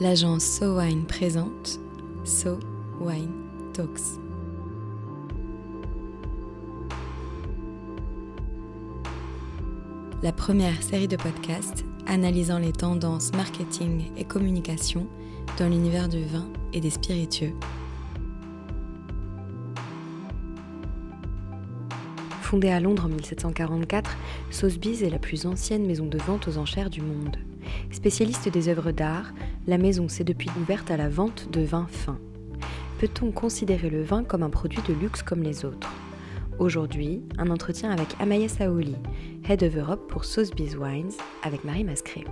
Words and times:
l'agence 0.00 0.44
So 0.44 0.78
Wine 0.78 1.04
présente 1.06 1.78
So 2.24 2.58
Wine 3.00 3.30
Talks. 3.72 4.18
La 10.22 10.32
première 10.32 10.82
série 10.82 11.06
de 11.06 11.16
podcasts 11.16 11.84
analysant 12.06 12.58
les 12.58 12.72
tendances 12.72 13.32
marketing 13.34 14.10
et 14.16 14.24
communication 14.24 15.06
dans 15.58 15.68
l'univers 15.68 16.08
du 16.08 16.24
vin 16.24 16.48
et 16.72 16.80
des 16.80 16.90
spiritueux. 16.90 17.52
Fondée 22.42 22.70
à 22.70 22.80
Londres 22.80 23.04
en 23.06 23.08
1744, 23.08 24.16
Sotheby's 24.50 25.02
est 25.02 25.10
la 25.10 25.18
plus 25.18 25.46
ancienne 25.46 25.86
maison 25.86 26.06
de 26.06 26.18
vente 26.18 26.48
aux 26.48 26.58
enchères 26.58 26.90
du 26.90 27.00
monde. 27.00 27.36
Spécialiste 27.94 28.48
des 28.48 28.68
œuvres 28.68 28.90
d'art, 28.90 29.32
la 29.68 29.78
maison 29.78 30.08
s'est 30.08 30.24
depuis 30.24 30.50
ouverte 30.60 30.90
à 30.90 30.96
la 30.96 31.08
vente 31.08 31.48
de 31.52 31.60
vins 31.60 31.86
fins. 31.88 32.18
Peut-on 32.98 33.30
considérer 33.30 33.88
le 33.88 34.02
vin 34.02 34.24
comme 34.24 34.42
un 34.42 34.50
produit 34.50 34.82
de 34.88 34.92
luxe 34.92 35.22
comme 35.22 35.44
les 35.44 35.64
autres? 35.64 35.88
Aujourd'hui, 36.58 37.22
un 37.38 37.50
entretien 37.50 37.90
avec 37.90 38.08
Amaya 38.18 38.48
Saouli, 38.48 38.96
Head 39.48 39.62
of 39.62 39.76
Europe 39.76 40.08
pour 40.08 40.24
Sotheby's 40.24 40.76
Wines, 40.76 41.12
avec 41.44 41.62
Marie 41.64 41.84
Mascret. 41.84 42.24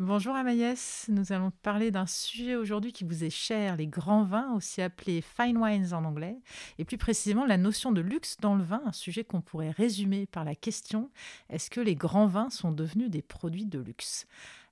Bonjour 0.00 0.36
Amaïs, 0.36 1.06
nous 1.08 1.32
allons 1.32 1.50
parler 1.50 1.90
d'un 1.90 2.06
sujet 2.06 2.54
aujourd'hui 2.54 2.92
qui 2.92 3.02
vous 3.02 3.24
est 3.24 3.30
cher, 3.30 3.74
les 3.74 3.88
grands 3.88 4.22
vins, 4.22 4.54
aussi 4.54 4.80
appelés 4.80 5.20
fine 5.20 5.58
wines 5.58 5.92
en 5.92 6.04
anglais, 6.04 6.36
et 6.78 6.84
plus 6.84 6.98
précisément 6.98 7.44
la 7.44 7.56
notion 7.56 7.90
de 7.90 8.00
luxe 8.00 8.36
dans 8.40 8.54
le 8.54 8.62
vin, 8.62 8.80
un 8.86 8.92
sujet 8.92 9.24
qu'on 9.24 9.40
pourrait 9.40 9.72
résumer 9.72 10.26
par 10.26 10.44
la 10.44 10.54
question 10.54 11.10
est-ce 11.50 11.68
que 11.68 11.80
les 11.80 11.96
grands 11.96 12.28
vins 12.28 12.48
sont 12.48 12.70
devenus 12.70 13.10
des 13.10 13.22
produits 13.22 13.66
de 13.66 13.80
luxe? 13.80 14.28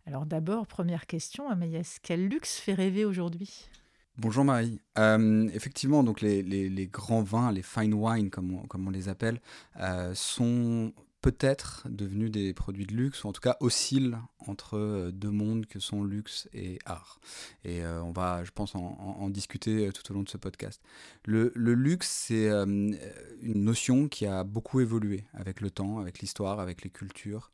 Alors 0.06 0.27
d'abord, 0.27 0.69
première 0.69 1.06
question, 1.06 1.48
Amaïs, 1.48 1.98
quel 2.00 2.28
luxe 2.28 2.61
fait 2.61 2.75
rêver 2.75 3.05
aujourd'hui? 3.05 3.69
Bonjour 4.19 4.45
Marie. 4.45 4.81
Euh, 4.97 5.48
effectivement, 5.53 6.05
donc 6.05 6.20
les, 6.20 6.89
grands 6.93 7.25
vins, 7.25 7.50
les 7.50 7.62
fine 7.62 7.95
wines 7.95 8.31
comme 8.31 8.62
on, 8.72 8.91
les 8.91 9.09
appelle, 9.09 9.41
euh, 9.81 10.15
sont 10.15 10.93
peut-être 11.22 11.86
devenus 11.91 12.31
des 12.31 12.55
produits 12.55 12.86
de 12.86 12.95
luxe, 12.95 13.25
ou 13.25 13.28
en 13.28 13.33
tout 13.33 13.41
cas 13.41 13.56
oscillent 13.61 14.17
entre 14.47 14.77
euh, 14.77 15.11
deux 15.11 15.31
mondes 15.31 15.67
que 15.67 15.81
sont 15.81 16.05
luxe 16.05 16.48
et 16.53 16.78
art. 16.84 17.20
Et 17.64 17.84
euh, 17.84 18.03
on 18.03 18.12
va, 18.12 18.45
je 18.45 18.50
pense, 18.50 18.75
en, 18.75 19.28
discuter 19.31 19.89
euh, 19.89 19.92
tout 19.92 20.11
au 20.11 20.14
long 20.14 20.22
de 20.22 20.28
ce 20.28 20.37
podcast. 20.37 20.81
Le, 21.25 21.50
luxe, 21.56 22.09
c'est 22.09 22.48
une 22.48 22.97
notion 23.42 24.09
qui 24.09 24.27
a 24.27 24.44
beaucoup 24.44 24.81
évolué 24.81 25.25
avec 25.34 25.61
le 25.61 25.70
temps, 25.70 25.98
avec 25.98 26.20
l'histoire, 26.20 26.61
avec 26.61 26.83
les 26.83 26.91
cultures 26.91 27.50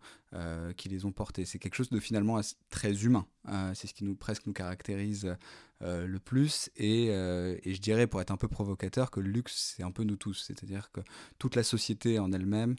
qui 0.77 0.89
les 0.89 1.05
ont 1.05 1.13
portées. 1.13 1.45
C'est 1.45 1.59
quelque 1.59 1.75
chose 1.75 1.91
de 1.91 2.01
finalement 2.01 2.41
très 2.71 3.05
humain. 3.05 3.27
c'est 3.75 3.87
ce 3.87 3.95
qui 3.95 4.05
nous 4.05 4.15
presque 4.15 4.47
nous 4.47 4.53
caractérise 4.53 5.37
le 5.81 6.19
plus. 6.19 6.71
Et, 6.77 7.07
et, 7.09 7.75
je 7.75 7.81
dirais, 7.81 8.07
pour 8.07 8.21
être 8.21 8.31
un 8.31 8.37
peu 8.37 8.49
provocateur, 8.49 9.11
que 9.11 9.21
le 9.21 9.29
luxe, 9.29 9.75
c'est 9.77 9.83
un 9.83 9.91
peu 9.91 10.05
nous 10.05 10.17
tous. 10.17 10.45
C'est-à-dire 10.47 10.91
que 10.91 11.01
toute 11.39 11.55
la 11.55 11.63
société 11.63 12.19
en 12.19 12.33
elle-même 12.33 12.77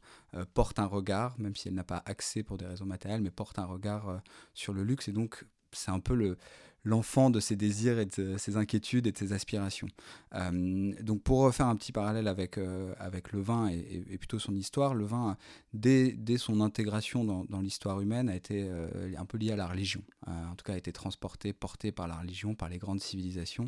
porte 0.54 0.80
un 0.80 0.88
regard, 0.88 1.38
même 1.40 1.56
si 1.56 1.68
elle 1.68 1.76
n'a 1.76 1.84
pas 1.84 2.02
accès 2.06 2.44
pour 2.44 2.58
des 2.58 2.66
raisons 2.66 2.86
matérielles, 2.86 3.22
mais 3.22 3.32
porte 3.32 3.60
un 3.60 3.66
regard 3.66 4.10
euh, 4.10 4.17
sur 4.54 4.73
le 4.73 4.84
luxe. 4.84 5.08
Et 5.08 5.12
donc, 5.12 5.45
c'est 5.72 5.92
un 5.92 6.00
peu 6.00 6.16
le, 6.16 6.38
l'enfant 6.84 7.30
de 7.30 7.39
ses 7.39 7.56
désirs 7.56 8.00
et 8.00 8.06
de 8.06 8.38
ses 8.38 8.58
inquiétudes 8.58 9.08
et 9.08 9.12
de 9.12 9.17
ses 9.17 9.31
aspirations. 9.34 9.88
Euh, 10.36 10.94
donc 11.02 11.22
pour 11.23 11.39
refaire 11.39 11.67
un 11.67 11.76
petit 11.76 11.92
parallèle 11.92 12.28
avec, 12.28 12.58
euh, 12.58 12.94
avec 12.98 13.31
le 13.31 13.42
vin 13.42 13.70
et, 13.70 14.17
plutôt 14.17 14.39
son 14.39 14.56
histoire, 14.56 14.94
le 14.94 15.06
vin, 15.06 15.38
dès, 15.73 16.11
dès 16.11 16.38
son 16.38 16.61
intégration 16.61 17.23
dans, 17.23 17.45
dans 17.45 17.61
l'histoire 17.61 18.00
humaine, 18.02 18.30
a 18.30 18.36
été 18.36 18.70
un 19.17 19.26
peu 19.26 19.38
lié 19.38 19.52
à 19.52 19.56
la 19.56 19.67
religion. 19.67 20.02
en 20.28 20.56
tout 20.56 20.64
cas, 20.64 20.73
a 20.73 20.78
été 20.78 20.92
transporté, 20.92 21.52
porté 21.52 21.92
par 21.92 22.08
la 22.08 22.16
religion, 22.16 22.55
par 22.55 22.70
les 22.70 22.77
grandes 22.77 23.02
civilisations, 23.02 23.65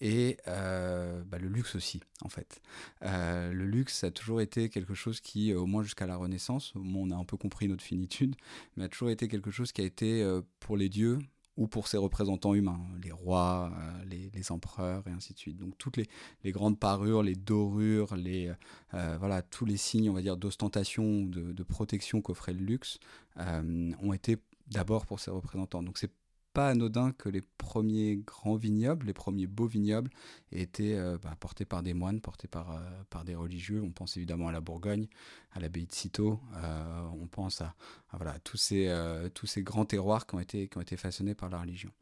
et 0.00 0.36
bah, 0.46 1.38
le 1.40 1.48
luxe 1.48 1.74
aussi, 1.74 2.00
en 2.22 2.28
fait. 2.28 2.60
le 3.02 3.64
luxe 3.64 4.04
a 4.04 4.10
toujours 4.10 4.40
été 4.40 4.68
quelque 4.68 4.94
chose 4.94 5.20
qui, 5.20 5.52
au 5.54 5.66
moins 5.66 5.82
jusqu'à 5.82 6.06
la 6.06 6.16
Renaissance, 6.16 6.74
au 6.76 6.80
moins 6.80 7.08
on 7.08 7.10
a 7.10 7.16
un 7.16 7.24
peu 7.24 7.36
compris 7.36 7.68
notre 7.68 7.84
finitude, 7.84 8.36
mais 8.76 8.84
a 8.84 8.88
toujours 8.88 9.10
été 9.10 9.26
quelque 9.28 9.50
chose 9.50 9.72
qui 9.72 9.80
a 9.80 9.84
été 9.84 10.24
pour 10.60 10.76
les 10.76 10.88
dieux, 10.88 11.18
ou 11.58 11.66
pour 11.66 11.88
ses 11.88 11.96
représentants 11.96 12.54
humains, 12.54 12.80
les 13.02 13.10
rois, 13.10 13.72
euh, 13.76 14.04
les, 14.04 14.52
empereurs 14.52 15.02
et 15.08 15.10
ainsi 15.10 15.34
de 15.34 15.38
suite. 15.38 15.58
Donc 15.58 15.76
toutes 15.76 15.96
les, 15.96 16.06
grandes 16.52 16.78
parures, 16.78 17.24
les 17.24 17.34
dorures, 17.34 18.14
les, 18.14 18.52
euh, 18.94 19.16
voilà, 19.18 19.42
tous 19.42 19.66
les 19.66 19.76
signes, 19.76 20.08
on 20.08 20.14
va 20.14 20.22
dire, 20.22 20.36
d'ostentation, 20.36 21.24
de, 21.24 21.62
protection 21.64 22.22
qu'offrait 22.22 22.52
le 22.52 22.64
luxe, 22.64 22.98
euh, 23.38 23.90
ont 24.00 24.12
été 24.12 24.38
d'abord 24.68 25.04
pour 25.04 25.18
ses 25.18 25.32
représentants. 25.32 25.82
Donc 25.82 25.98
c'est 25.98 26.12
pas 26.58 26.70
anodin 26.70 27.12
que 27.12 27.28
les 27.28 27.40
premiers 27.40 28.16
grands 28.16 28.56
vignobles, 28.56 29.06
les 29.06 29.12
premiers 29.12 29.46
beaux 29.46 29.68
vignobles, 29.68 30.10
aient 30.50 30.62
été 30.62 30.98
euh, 30.98 31.16
bah, 31.22 31.36
portés 31.38 31.64
par 31.64 31.84
des 31.84 31.94
moines, 31.94 32.20
portés 32.20 32.48
par, 32.48 32.72
euh, 32.72 32.80
par 33.10 33.24
des 33.24 33.36
religieux. 33.36 33.80
On 33.80 33.92
pense 33.92 34.16
évidemment 34.16 34.48
à 34.48 34.52
la 34.52 34.60
Bourgogne, 34.60 35.06
à 35.52 35.60
l'abbaye 35.60 35.86
de 35.86 35.92
Cîteaux, 35.92 36.40
euh, 36.56 37.08
on 37.22 37.28
pense 37.28 37.60
à, 37.60 37.76
voilà, 38.12 38.40
tous, 38.40 38.56
ces, 38.56 38.92
tous 39.34 39.46
ces 39.46 39.62
grands 39.62 39.84
terroirs 39.84 40.26
qui 40.26 40.34
ont, 40.34 40.40
été, 40.40 40.66
qui 40.66 40.78
ont 40.78 40.80
été 40.80 40.96
façonnés 40.96 41.36
par 41.36 41.48
la 41.48 41.60
religion. 41.60 41.92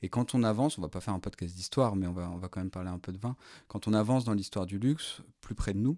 Et 0.00 0.08
quand 0.08 0.36
on 0.36 0.44
avance, 0.44 0.78
on 0.78 0.82
va 0.82 0.88
pas 0.88 1.00
faire 1.00 1.14
un 1.14 1.18
podcast 1.18 1.52
d'histoire, 1.56 1.96
mais 1.96 2.06
on 2.06 2.12
va, 2.12 2.30
on 2.30 2.38
va 2.38 2.46
quand 2.46 2.60
même 2.60 2.70
parler 2.70 2.90
un 2.90 3.00
peu 3.00 3.10
de 3.10 3.18
vin, 3.18 3.34
quand 3.66 3.88
on 3.88 3.94
avance 3.94 4.24
dans 4.24 4.34
l'histoire 4.34 4.66
du 4.66 4.78
luxe, 4.78 5.22
plus 5.40 5.56
près 5.56 5.74
de 5.74 5.80
nous, 5.80 5.96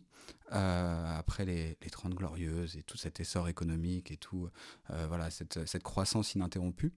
après 0.49 1.45
les, 1.45 1.77
les 1.83 1.91
30 1.91 2.15
glorieuses 2.15 2.79
et 2.79 2.83
tout 2.83 2.97
cet 2.97 3.21
essor 3.21 3.47
économique 3.51 4.11
et 4.11 4.17
tout, 4.17 4.49
voilà, 4.89 5.31
cette, 5.31 5.67
cette 5.67 5.83
croissance 5.83 6.35
ininterrompue, 6.35 6.95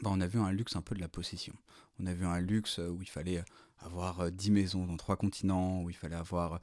bah, 0.00 0.10
on 0.12 0.20
a 0.20 0.26
vu 0.26 0.38
un 0.38 0.52
luxe 0.52 0.76
un 0.76 0.82
peu 0.82 0.94
de 0.94 1.00
la 1.00 1.08
possession. 1.08 1.54
On 2.00 2.06
a 2.06 2.14
vu 2.14 2.24
un 2.24 2.40
luxe 2.40 2.78
euh, 2.78 2.88
où 2.88 3.02
il 3.02 3.08
fallait 3.08 3.38
euh, 3.38 3.44
avoir 3.80 4.30
10 4.30 4.48
euh, 4.48 4.52
maisons 4.52 4.86
dans 4.86 4.96
trois 4.96 5.16
continents, 5.16 5.82
où 5.82 5.90
il 5.90 5.96
fallait 5.96 6.16
avoir 6.16 6.60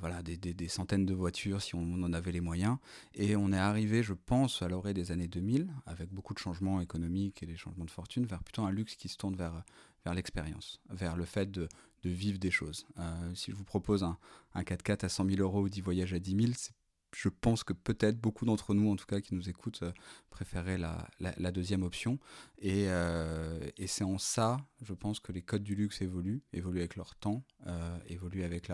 voilà, 0.00 0.22
des, 0.22 0.68
centaines 0.68 1.06
de 1.06 1.14
voitures 1.14 1.62
si 1.62 1.76
on 1.76 2.02
en 2.02 2.12
avait 2.12 2.32
les 2.32 2.40
moyens. 2.40 2.78
Et 3.14 3.36
on 3.36 3.52
est 3.52 3.58
arrivé, 3.58 4.02
je 4.02 4.12
pense, 4.12 4.60
à 4.60 4.68
l'orée 4.68 4.92
des 4.92 5.12
années 5.12 5.28
2000, 5.28 5.68
avec 5.86 6.12
beaucoup 6.12 6.34
de 6.34 6.38
changements 6.40 6.80
économiques 6.80 7.42
et 7.42 7.46
des 7.46 7.56
changements 7.56 7.84
de 7.84 7.90
fortune, 7.90 8.26
vers 8.26 8.42
plutôt 8.42 8.62
un 8.62 8.72
luxe 8.72 8.96
qui 8.96 9.08
se 9.08 9.16
tourne 9.16 9.36
vers, 9.36 9.62
vers 10.04 10.14
l'expérience, 10.14 10.80
vers 10.90 11.16
le 11.16 11.24
fait 11.24 11.50
de, 11.50 11.68
vivre 12.04 12.38
des 12.38 12.50
choses. 12.50 12.86
si 13.34 13.50
je 13.50 13.56
vous 13.56 13.64
propose 13.64 14.02
un, 14.02 14.18
un 14.54 14.62
4x4 14.62 15.04
à 15.04 15.08
100 15.08 15.30
000 15.30 15.40
euros 15.40 15.62
ou 15.62 15.68
10 15.68 15.80
voyages 15.80 16.12
à 16.12 16.18
10 16.18 16.36
000, 16.36 16.52
c'est 16.56 16.72
je 17.14 17.28
pense 17.28 17.64
que 17.64 17.72
peut-être 17.72 18.20
beaucoup 18.20 18.44
d'entre 18.44 18.74
nous, 18.74 18.90
en 18.90 18.96
tout 18.96 19.06
cas 19.06 19.20
qui 19.20 19.34
nous 19.34 19.48
écoutent, 19.48 19.82
euh, 19.82 19.92
préféraient 20.30 20.78
la, 20.78 21.52
deuxième 21.52 21.82
option. 21.82 22.18
Euh, 22.64 23.70
et, 23.76 23.86
c'est 23.86 24.04
en 24.04 24.18
ça, 24.18 24.58
je 24.82 24.92
pense, 24.92 25.20
que 25.20 25.32
les 25.32 25.42
codes 25.42 25.62
du 25.62 25.74
luxe 25.74 26.02
évoluent, 26.02 26.42
évoluent 26.52 26.80
avec 26.80 26.96
leur 26.96 27.14
temps, 27.16 27.44
euh, 27.66 27.98
évoluent 28.06 28.44
avec 28.44 28.70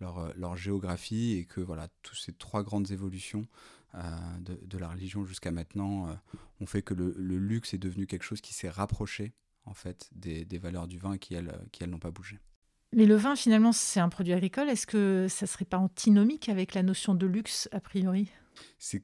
leur, 0.00 0.56
géographie, 0.56 1.32
et 1.32 1.44
que 1.44 1.60
voilà, 1.60 1.88
toutes 2.02 2.18
ces 2.18 2.32
trois 2.32 2.62
grandes 2.62 2.90
évolutions 2.90 3.46
de, 4.40 4.78
la 4.78 4.90
religion 4.90 5.24
jusqu'à 5.24 5.50
maintenant 5.50 6.18
ont 6.60 6.66
fait 6.66 6.82
que 6.82 6.92
le, 6.92 7.12
luxe 7.16 7.72
est 7.72 7.78
devenu 7.78 8.06
quelque 8.06 8.24
chose 8.24 8.42
qui 8.42 8.52
s'est 8.52 8.68
rapproché 8.68 9.32
en 9.64 9.72
fait 9.72 10.10
des, 10.12 10.58
valeurs 10.58 10.86
du 10.86 10.98
vin 10.98 11.16
qui, 11.16 11.34
qui, 11.72 11.82
elles 11.82 11.90
n'ont 11.90 11.98
pas 11.98 12.10
bougé. 12.10 12.38
Mais 12.96 13.04
le 13.04 13.14
vin, 13.14 13.36
finalement, 13.36 13.72
c'est 13.72 14.00
un 14.00 14.08
produit 14.08 14.32
agricole. 14.32 14.70
Est-ce 14.70 14.86
que 14.86 15.26
ça 15.28 15.46
serait 15.46 15.66
pas 15.66 15.76
antinomique 15.76 16.48
avec 16.48 16.72
la 16.72 16.82
notion 16.82 17.14
de 17.14 17.26
luxe, 17.26 17.68
a 17.70 17.78
priori? 17.78 18.30
C'est 18.78 19.02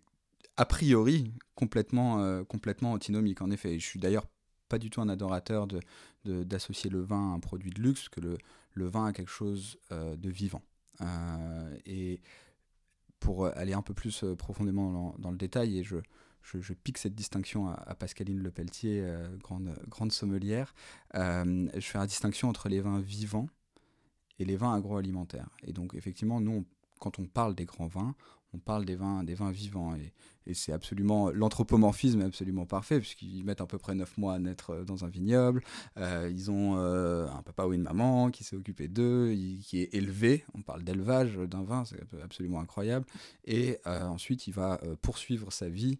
a 0.57 0.65
priori 0.65 1.35
complètement, 1.55 2.21
euh, 2.21 2.43
complètement 2.43 2.93
antinomique, 2.93 3.43
en 3.43 3.51
effet. 3.51 3.79
Je 3.79 3.85
suis 3.85 4.01
d'ailleurs 4.01 4.25
pas 4.71 4.79
du 4.79 4.89
tout 4.89 5.03
un 5.03 5.11
adorateur 5.11 5.69
d'associer 6.25 6.89
le 6.89 7.03
vin 7.03 7.33
à 7.33 7.35
un 7.35 7.39
produit 7.39 7.71
de 7.71 7.83
luxe, 7.83 8.09
que 8.09 8.21
le, 8.21 8.89
vin 8.89 9.05
a 9.05 9.13
quelque 9.13 9.31
chose 9.31 9.79
euh, 9.93 10.17
de 10.17 10.31
vivant. 10.31 10.63
Euh, 11.03 11.77
et 11.85 12.23
pour 13.21 13.45
aller 13.45 13.75
un 13.75 13.83
peu 13.83 13.93
plus 13.93 14.25
profondément 14.39 15.15
dans, 15.19 15.31
le 15.31 15.37
détail, 15.37 15.79
et 15.79 15.85
je, 15.85 15.99
pique 16.83 16.97
cette 16.97 17.15
distinction 17.15 17.69
à, 17.69 17.95
Pascaline 17.95 18.43
Lepelletier, 18.43 19.07
grande 19.39 20.13
sommelière, 20.13 20.75
je 21.15 21.69
fais 21.81 21.99
la 21.99 22.07
distinction 22.07 22.49
entre 22.49 22.71
les 22.71 22.81
vins 22.81 22.99
vivants 22.99 23.49
et 24.39 24.45
les 24.45 24.57
vins 24.57 24.75
agroalimentaires. 24.75 25.51
Et 25.63 25.73
donc 25.73 25.95
effectivement, 25.95 26.41
nous, 26.41 26.65
quand 26.99 27.19
on 27.19 27.27
parle 27.27 27.55
des 27.55 27.65
grands 27.65 27.87
vins, 27.87 28.15
on 28.55 28.59
parle 28.59 28.85
des 28.85 28.97
vins, 28.97 29.25
des 29.25 29.35
vins 29.35 29.51
vivants. 29.51 29.95
C'est 30.55 30.73
absolument. 30.73 31.31
L'anthropomorphisme 31.31 32.21
est 32.21 32.25
absolument 32.25 32.67
parfait, 32.67 32.99
puisqu'ils 32.99 33.45
mettent 33.45 33.61
à 33.61 33.67
peu 33.67 33.79
près 33.79 33.95
9 33.95 34.19
mois 34.19 34.35
à 34.35 34.39
naître 34.39 34.71
euh, 34.71 34.85
dans 34.85 35.05
un 35.05 35.09
vignoble. 35.09 35.63
Euh, 35.99 36.29
ils 36.31 36.51
ont 36.51 36.77
euh, 36.77 37.27
un 37.29 37.43
papa 37.43 37.65
ou 37.65 37.73
une 37.73 37.83
maman 37.83 38.31
qui 38.31 38.45
s'est 38.45 38.57
occupé 38.57 38.89
d'eux, 38.89 39.33
qui 39.63 39.81
est 39.81 39.95
élevé. 39.95 40.45
On 40.55 40.63
parle 40.63 40.83
d'élevage 40.83 41.37
d'un 41.37 41.63
vin, 41.63 41.85
c'est 41.85 42.01
absolument 42.23 42.61
incroyable. 42.61 43.07
Et 43.45 43.79
ensuite, 43.85 44.47
il 44.47 44.55
va 44.55 44.81
poursuivre 45.01 45.53
sa 45.53 45.69
vie 45.69 45.99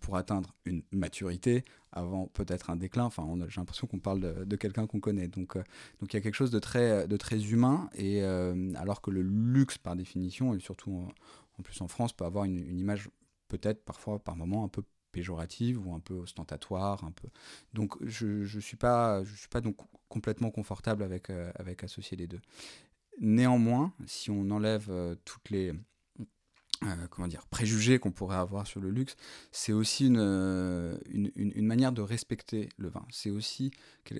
pour 0.00 0.16
atteindre 0.16 0.54
une 0.64 0.82
maturité 0.92 1.64
avant 1.92 2.26
peut-être 2.28 2.70
un 2.70 2.76
déclin. 2.76 3.04
Enfin, 3.04 3.26
j'ai 3.48 3.60
l'impression 3.60 3.86
qu'on 3.86 3.98
parle 3.98 4.20
de, 4.20 4.56
quelqu'un 4.56 4.86
qu'on 4.86 5.00
connaît. 5.00 5.28
Donc, 5.28 5.56
donc 5.56 6.12
il 6.12 6.14
y 6.14 6.16
a 6.16 6.20
quelque 6.20 6.34
chose 6.34 6.50
de 6.50 6.58
très, 6.58 7.06
de 7.06 7.16
très 7.16 7.50
humain. 7.50 7.88
Et 7.94 8.22
alors 8.22 9.00
que 9.00 9.10
le 9.10 9.22
luxe, 9.22 9.78
par 9.78 9.96
définition, 9.96 10.54
et 10.54 10.60
surtout 10.60 11.06
en 11.58 11.62
plus 11.62 11.80
en 11.80 11.88
France, 11.88 12.12
peut 12.12 12.24
avoir 12.24 12.44
une, 12.44 12.78
image 12.78 13.08
peut-être 13.58 13.84
parfois 13.84 14.18
par 14.18 14.36
moments 14.36 14.64
un 14.64 14.68
peu 14.68 14.82
péjorative 15.12 15.86
ou 15.86 15.94
un 15.94 16.00
peu 16.00 16.14
ostentatoire, 16.14 17.04
un 17.04 17.12
peu. 17.12 17.28
Donc 17.74 17.96
je 18.02 18.44
je 18.44 18.60
suis 18.60 18.78
pas 18.78 19.22
je 19.24 19.34
suis 19.34 19.48
pas 19.48 19.60
donc 19.60 19.76
complètement 20.08 20.50
confortable 20.50 21.02
avec 21.02 21.30
avec 21.30 21.84
associer 21.84 22.16
les 22.16 22.26
deux. 22.26 22.40
Néanmoins, 23.20 23.92
si 24.06 24.30
on 24.30 24.50
enlève 24.50 24.90
toutes 25.24 25.50
les 25.50 25.74
euh, 26.84 27.06
comment 27.10 27.28
dire, 27.28 27.46
préjugés 27.46 27.98
qu'on 28.00 28.10
pourrait 28.10 28.36
avoir 28.36 28.66
sur 28.66 28.80
le 28.80 28.90
luxe, 28.90 29.14
c'est 29.52 29.72
aussi 29.72 30.06
une, 30.06 30.98
une, 31.10 31.30
une, 31.36 31.66
manière 31.66 31.92
de 31.92 32.02
respecter 32.02 32.70
le 32.76 32.88
vin. 32.88 33.06
C'est 33.10 33.30
aussi 33.30 33.70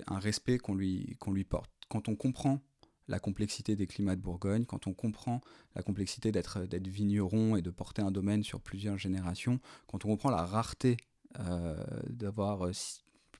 un 0.07 0.19
respect 0.19 0.59
qu'on 0.59 0.75
lui, 0.75 1.17
qu'on 1.19 1.33
lui 1.33 1.43
porte. 1.43 1.69
Quand 1.89 2.07
on 2.07 2.15
comprend 2.15 2.61
la 3.07 3.19
complexité 3.19 3.75
des 3.75 3.87
climats 3.87 4.15
de 4.15 4.21
Bourgogne, 4.21 4.65
quand 4.65 4.87
on 4.87 4.93
comprend 4.93 5.41
la 5.75 5.83
complexité 5.83 6.31
d'être, 6.31 6.59
vigneron 6.61 7.55
et 7.55 7.61
de 7.61 7.69
porter 7.69 8.01
un 8.01 8.11
domaine 8.11 8.43
sur 8.43 8.61
plusieurs 8.61 8.97
générations, 8.97 9.59
quand 9.87 10.05
on 10.05 10.09
comprend 10.09 10.29
la 10.29 10.45
rareté 10.45 10.97
euh, 11.39 11.83
d'avoir 12.09 12.71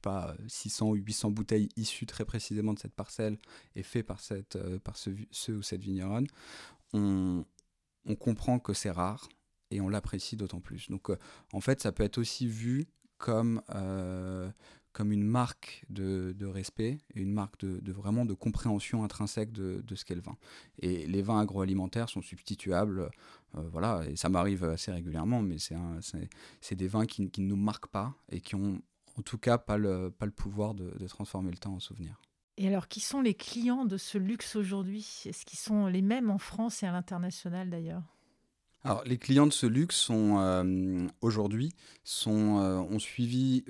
pas 0.03 0.35
600 0.47 0.89
ou 0.89 0.95
800 0.95 1.31
bouteilles 1.31 1.69
issues 1.77 2.05
très 2.05 2.25
précisément 2.25 2.73
de 2.73 2.79
cette 2.79 2.93
parcelle 2.93 3.39
et 3.75 3.81
faites 3.81 4.05
par, 4.05 4.19
cette, 4.19 4.57
euh, 4.57 4.77
par 4.77 4.97
ce, 4.97 5.09
ou 5.51 5.61
cette 5.63 5.81
vigneronne, 5.81 6.27
on, 6.93 7.45
comprend 8.19 8.59
que 8.59 8.73
c'est 8.73 8.91
rare 8.91 9.27
et 9.71 9.81
on 9.81 9.89
l'apprécie 9.89 10.35
d'autant 10.35 10.59
plus. 10.59 10.89
Donc 10.89 11.09
euh, 11.09 11.17
en 11.53 11.61
fait, 11.61 11.81
ça 11.81 11.91
peut 11.91 12.03
être 12.03 12.19
aussi 12.19 12.45
vu 12.45 12.85
comme, 13.17 13.61
euh, 13.73 14.51
comme 14.93 15.11
une 15.11 15.23
marque 15.23 15.85
de, 15.89 16.45
respect 16.45 16.99
et 17.15 17.21
une 17.21 17.33
marque 17.33 17.59
de, 17.59 17.91
vraiment 17.91 18.25
de 18.25 18.33
compréhension 18.33 19.03
intrinsèque 19.03 19.51
de, 19.51 19.83
ce 19.95 20.05
qu'est 20.05 20.15
le 20.15 20.21
vin. 20.21 20.37
Et 20.79 21.05
les 21.07 21.21
vins 21.21 21.39
agroalimentaires 21.39 22.09
sont 22.09 22.21
substituables, 22.21 23.09
euh, 23.55 23.61
voilà, 23.71 24.03
et 24.07 24.15
ça 24.15 24.29
m'arrive 24.29 24.63
assez 24.63 24.91
régulièrement, 24.91 25.41
mais 25.41 25.57
c'est 25.59 26.75
des 26.75 26.87
vins 26.87 27.05
qui, 27.05 27.23
ne 27.23 27.47
nous 27.47 27.55
marquent 27.55 27.87
pas 27.87 28.15
et 28.31 28.39
qui 28.39 28.55
ont 28.55 28.81
en 29.17 29.21
tout 29.21 29.37
cas 29.37 29.57
pas 29.57 29.77
le, 29.77 30.09
pas 30.09 30.25
le 30.25 30.31
pouvoir 30.31 30.73
de 30.73 31.07
transformer 31.07 31.51
le 31.51 31.57
temps 31.57 31.73
en 31.73 31.79
souvenir. 31.79 32.19
Et 32.57 32.67
alors, 32.67 32.87
qui 32.87 32.99
sont 32.99 33.21
les 33.21 33.33
clients 33.33 33.85
de 33.85 33.97
ce 33.97 34.17
luxe 34.17 34.55
aujourd'hui? 34.55 35.23
Est-ce 35.25 35.45
qu'ils 35.45 35.59
sont 35.59 35.87
les 35.87 36.03
mêmes 36.03 36.29
en 36.29 36.37
France 36.37 36.83
et 36.83 36.85
à 36.85 36.91
l'international 36.91 37.69
d'ailleurs? 37.69 38.03
Alors, 38.83 39.03
les 39.05 39.17
clients 39.17 39.47
de 39.47 39.53
ce 39.53 39.65
luxe 39.65 39.95
sont 39.95 40.37
euh, 40.39 41.07
aujourd'hui 41.21 41.73
sont 42.03 42.59
euh, 42.59 42.77
ont 42.77 42.99
suivi 42.99 43.63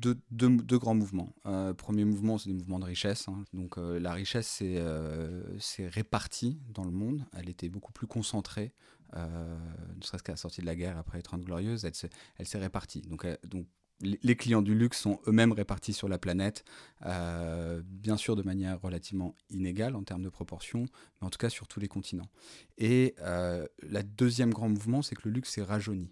deux, 0.00 0.78
grands 0.78 0.94
mouvements. 0.94 1.32
Euh, 1.46 1.74
premier 1.74 2.04
mouvement, 2.04 2.38
c'est 2.38 2.48
des 2.48 2.54
mouvements 2.54 2.78
de 2.78 2.84
richesse. 2.84 3.28
Hein. 3.28 3.44
Donc, 3.52 3.76
la 3.76 4.12
richesse 4.12 4.46
s'est 4.46 5.88
répartie 5.88 6.58
dans 6.68 6.84
le 6.84 6.90
monde. 6.90 7.24
Elle 7.32 7.48
était 7.48 7.68
beaucoup 7.68 7.92
plus 7.92 8.06
concentrée, 8.06 8.72
ne 9.14 10.02
serait-ce 10.02 10.22
qu'à 10.22 10.32
la 10.32 10.36
sortie 10.36 10.60
de 10.60 10.66
la 10.66 10.76
guerre 10.76 10.98
après 10.98 11.18
les 11.18 11.22
Trente 11.22 11.42
Glorieuses. 11.42 11.84
Elle 11.84 12.46
s'est 12.46 12.58
répartie. 12.58 13.02
Donc, 13.02 13.26
les 14.00 14.36
clients 14.36 14.62
du 14.62 14.74
luxe 14.74 15.00
sont 15.00 15.20
eux-mêmes 15.26 15.52
répartis 15.52 15.92
sur 15.92 16.08
la 16.08 16.18
planète, 16.18 16.64
euh, 17.06 17.80
bien 17.84 18.16
sûr 18.16 18.36
de 18.36 18.42
manière 18.42 18.80
relativement 18.80 19.34
inégale 19.48 19.96
en 19.96 20.02
termes 20.02 20.22
de 20.22 20.28
proportion, 20.28 20.86
mais 21.20 21.26
en 21.26 21.30
tout 21.30 21.38
cas 21.38 21.48
sur 21.48 21.66
tous 21.66 21.80
les 21.80 21.88
continents. 21.88 22.28
Et 22.76 23.14
euh, 23.20 23.66
le 23.82 24.02
deuxième 24.02 24.52
grand 24.52 24.68
mouvement, 24.68 25.02
c'est 25.02 25.14
que 25.14 25.22
le 25.24 25.30
luxe 25.30 25.50
s'est 25.50 25.62
rajeuni. 25.62 26.10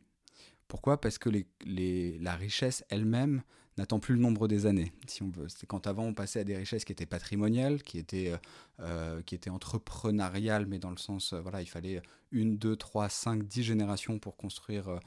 Pourquoi? 0.67 1.01
Parce 1.01 1.19
que 1.19 1.31
la 1.67 2.37
richesse 2.37 2.85
elle-même 2.89 3.43
n'attend 3.77 3.99
plus 3.99 4.15
le 4.15 4.21
nombre 4.21 4.47
des 4.49 4.67
années, 4.67 4.93
si 5.07 5.23
on 5.23 5.31
veut. 5.31 5.47
Quand 5.67 5.87
avant 5.87 6.05
on 6.05 6.15
passait 6.15 6.41
à 6.41 6.45
des 6.45 6.57
richesses 6.57 6.85
qui 6.85 6.93
étaient 6.93 7.07
patrimoniales, 7.07 7.83
qui 7.83 7.99
étaient, 7.99 8.33
euh, 8.81 9.21
étaient 9.33 9.51
entrepreneuriales, 9.51 10.67
mais 10.67 10.79
dans 10.79 10.91
le 10.91 10.97
sens, 10.97 11.35
voilà, 11.35 11.61
il 11.61 11.67
fallait 11.67 12.01
une, 12.31 12.57
deux, 12.57 12.77
trois, 12.77 13.09
cinq, 13.09 13.43
dix 13.45 13.63
générations 13.63 14.19
pour 14.19 14.37
construire 14.37 15.01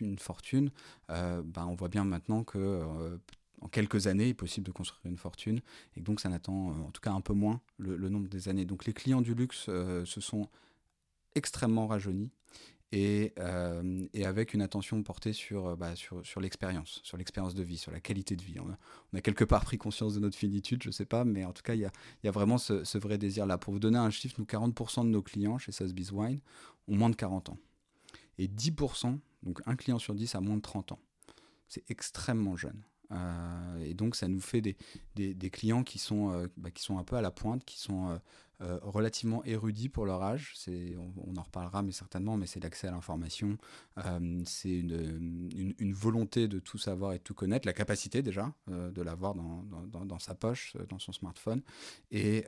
une 0.00 0.18
fortune, 0.18 0.70
euh, 1.10 1.42
ben 1.44 1.66
on 1.66 1.74
voit 1.74 1.88
bien 1.88 2.04
maintenant 2.04 2.44
que 2.44 2.58
euh, 2.58 3.16
quelques 3.70 4.06
années, 4.06 4.26
il 4.26 4.30
est 4.30 4.34
possible 4.34 4.66
de 4.66 4.72
construire 4.72 5.10
une 5.10 5.16
fortune, 5.16 5.60
et 5.96 6.00
donc 6.00 6.20
ça 6.20 6.28
n'attend 6.28 6.70
euh, 6.70 6.82
en 6.86 6.90
tout 6.90 7.00
cas 7.00 7.12
un 7.12 7.20
peu 7.20 7.32
moins 7.32 7.60
le, 7.78 8.08
nombre 8.08 8.28
des 8.28 8.48
années. 8.48 8.64
Donc 8.64 8.84
les 8.84 8.92
clients 8.92 9.22
du 9.22 9.34
luxe 9.34 9.66
se 9.66 10.20
sont 10.20 10.48
extrêmement 11.34 11.86
rajeunis, 11.86 12.30
et, 12.92 13.32
et, 14.12 14.26
avec 14.26 14.54
une 14.54 14.60
attention 14.62 15.02
portée 15.02 15.32
sur, 15.32 15.76
bah, 15.76 15.96
sur, 15.96 16.24
sur 16.26 16.40
l'expérience, 16.40 17.00
sur 17.02 17.16
l'expérience 17.16 17.54
de 17.54 17.62
vie, 17.62 17.78
sur 17.78 17.90
la 17.90 18.00
qualité 18.00 18.36
de 18.36 18.42
vie. 18.42 18.56
On 18.60 19.16
a, 19.16 19.20
quelque 19.20 19.44
part 19.44 19.64
pris 19.64 19.78
conscience 19.78 20.14
de 20.14 20.20
notre 20.20 20.36
finitude, 20.36 20.82
je 20.82 20.88
ne 20.88 20.92
sais 20.92 21.06
pas, 21.06 21.24
mais 21.24 21.44
en 21.44 21.52
tout 21.52 21.62
cas, 21.62 21.74
il 21.74 21.80
y 21.80 22.28
a, 22.28 22.30
vraiment 22.30 22.58
ce, 22.58 22.98
vrai 22.98 23.16
désir-là. 23.16 23.56
Pour 23.56 23.72
vous 23.72 23.80
donner 23.80 23.98
un 23.98 24.10
chiffre, 24.10 24.34
nous, 24.38 24.44
40% 24.44 25.04
de 25.04 25.08
nos 25.08 25.22
clients 25.22 25.58
chez 25.58 25.72
Sotheby's 25.72 26.12
Wine 26.12 26.40
ont 26.86 26.96
moins 26.96 27.10
de 27.10 27.16
40 27.16 27.48
ans. 27.48 27.58
Et 28.38 28.46
10% 28.46 29.18
donc 29.42 29.60
un 29.66 29.76
client 29.76 29.98
sur 29.98 30.14
dix 30.14 30.34
a 30.34 30.40
moins 30.40 30.56
de 30.56 30.62
30 30.62 30.92
ans. 30.92 31.00
C'est 31.68 31.88
extrêmement 31.90 32.56
jeune. 32.56 32.82
Euh, 33.10 33.84
et 33.84 33.92
donc 33.94 34.16
ça 34.16 34.28
nous 34.28 34.40
fait 34.40 34.62
des, 34.62 35.50
clients 35.50 35.82
qui 35.82 35.98
sont, 35.98 36.32
euh, 36.32 36.46
bah, 36.56 36.70
qui 36.70 36.82
sont 36.82 36.98
un 36.98 37.04
peu 37.04 37.16
à 37.16 37.20
la 37.20 37.30
pointe, 37.30 37.64
qui 37.64 37.78
sont 37.78 38.18
euh, 38.62 38.78
relativement 38.82 39.44
érudits 39.44 39.88
pour 39.88 40.06
leur 40.06 40.22
âge. 40.22 40.54
On, 40.68 41.12
on, 41.26 41.36
en 41.36 41.42
reparlera 41.42 41.82
mais 41.82 41.92
certainement, 41.92 42.36
mais 42.36 42.46
c'est 42.46 42.62
l'accès 42.62 42.88
à 42.88 42.90
l'information, 42.90 43.56
c'est 44.44 44.70
une, 44.70 45.92
volonté 45.92 46.48
de 46.48 46.58
tout 46.58 46.78
savoir 46.78 47.12
et 47.12 47.18
de 47.18 47.22
tout 47.22 47.34
connaître, 47.34 47.66
la 47.66 47.72
capacité 47.72 48.22
déjà 48.22 48.52
de 48.68 49.02
l'avoir 49.02 49.34
dans, 49.34 49.64
dans, 50.04 50.18
sa 50.18 50.34
poche, 50.34 50.76
dans 50.88 50.98
son 50.98 51.12
smartphone. 51.12 51.62
Et, 52.10 52.44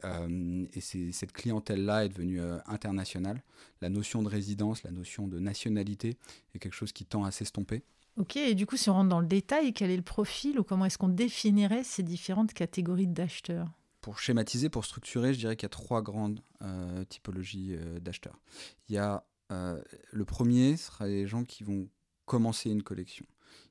et 0.73 0.81
cette 0.81 1.33
clientèle-là 1.33 2.05
est 2.05 2.09
devenue 2.09 2.41
internationale. 2.67 3.43
La 3.81 3.89
notion 3.89 4.23
de 4.23 4.29
résidence, 4.29 4.83
la 4.83 4.91
notion 4.91 5.29
de 5.29 5.39
nationalité 5.39 6.17
est 6.55 6.59
quelque 6.59 6.75
chose 6.75 6.93
qui 6.93 7.05
tend 7.05 7.25
à 7.25 7.31
s'estomper. 7.31 7.83
Ok, 8.17 8.37
et 8.37 8.55
du 8.55 8.65
coup, 8.65 8.77
si 8.77 8.89
on 8.91 8.95
rentre 8.95 9.09
dans 9.09 9.21
le 9.21 9.27
détail, 9.27 9.73
quel 9.73 9.91
est 9.91 9.97
le 9.97 10.03
profil 10.03 10.61
ou 10.61 10.65
comment 10.65 10.85
est-ce 10.85 10.99
qu'on 10.99 11.09
définirait 11.09 11.83
ces 11.83 12.05
différentes 12.05 12.53
catégories 12.53 13.09
d'acheteurs? 13.09 13.69
Pour 14.05 14.19
schématiser, 14.19 14.69
pour 14.69 14.85
structurer, 14.85 15.33
je 15.33 15.39
dirais 15.39 15.57
qu'il 15.57 15.65
y 15.65 15.65
a 15.65 15.71
trois 15.71 16.03
grandes 16.03 16.43
euh, 16.61 17.07
typologies 17.07 17.71
euh, 17.73 17.99
d'acheteurs. 18.01 18.39
Il 18.87 18.95
y 18.95 18.99
a 18.99 19.25
euh, 19.51 19.83
le 20.13 20.27
premier, 20.27 20.77
sera 20.77 21.07
les 21.07 21.27
gens 21.27 21.43
qui 21.43 21.65
vont 21.65 21.89
commencer 22.27 22.69
une 22.69 22.83
collection. 22.83 23.25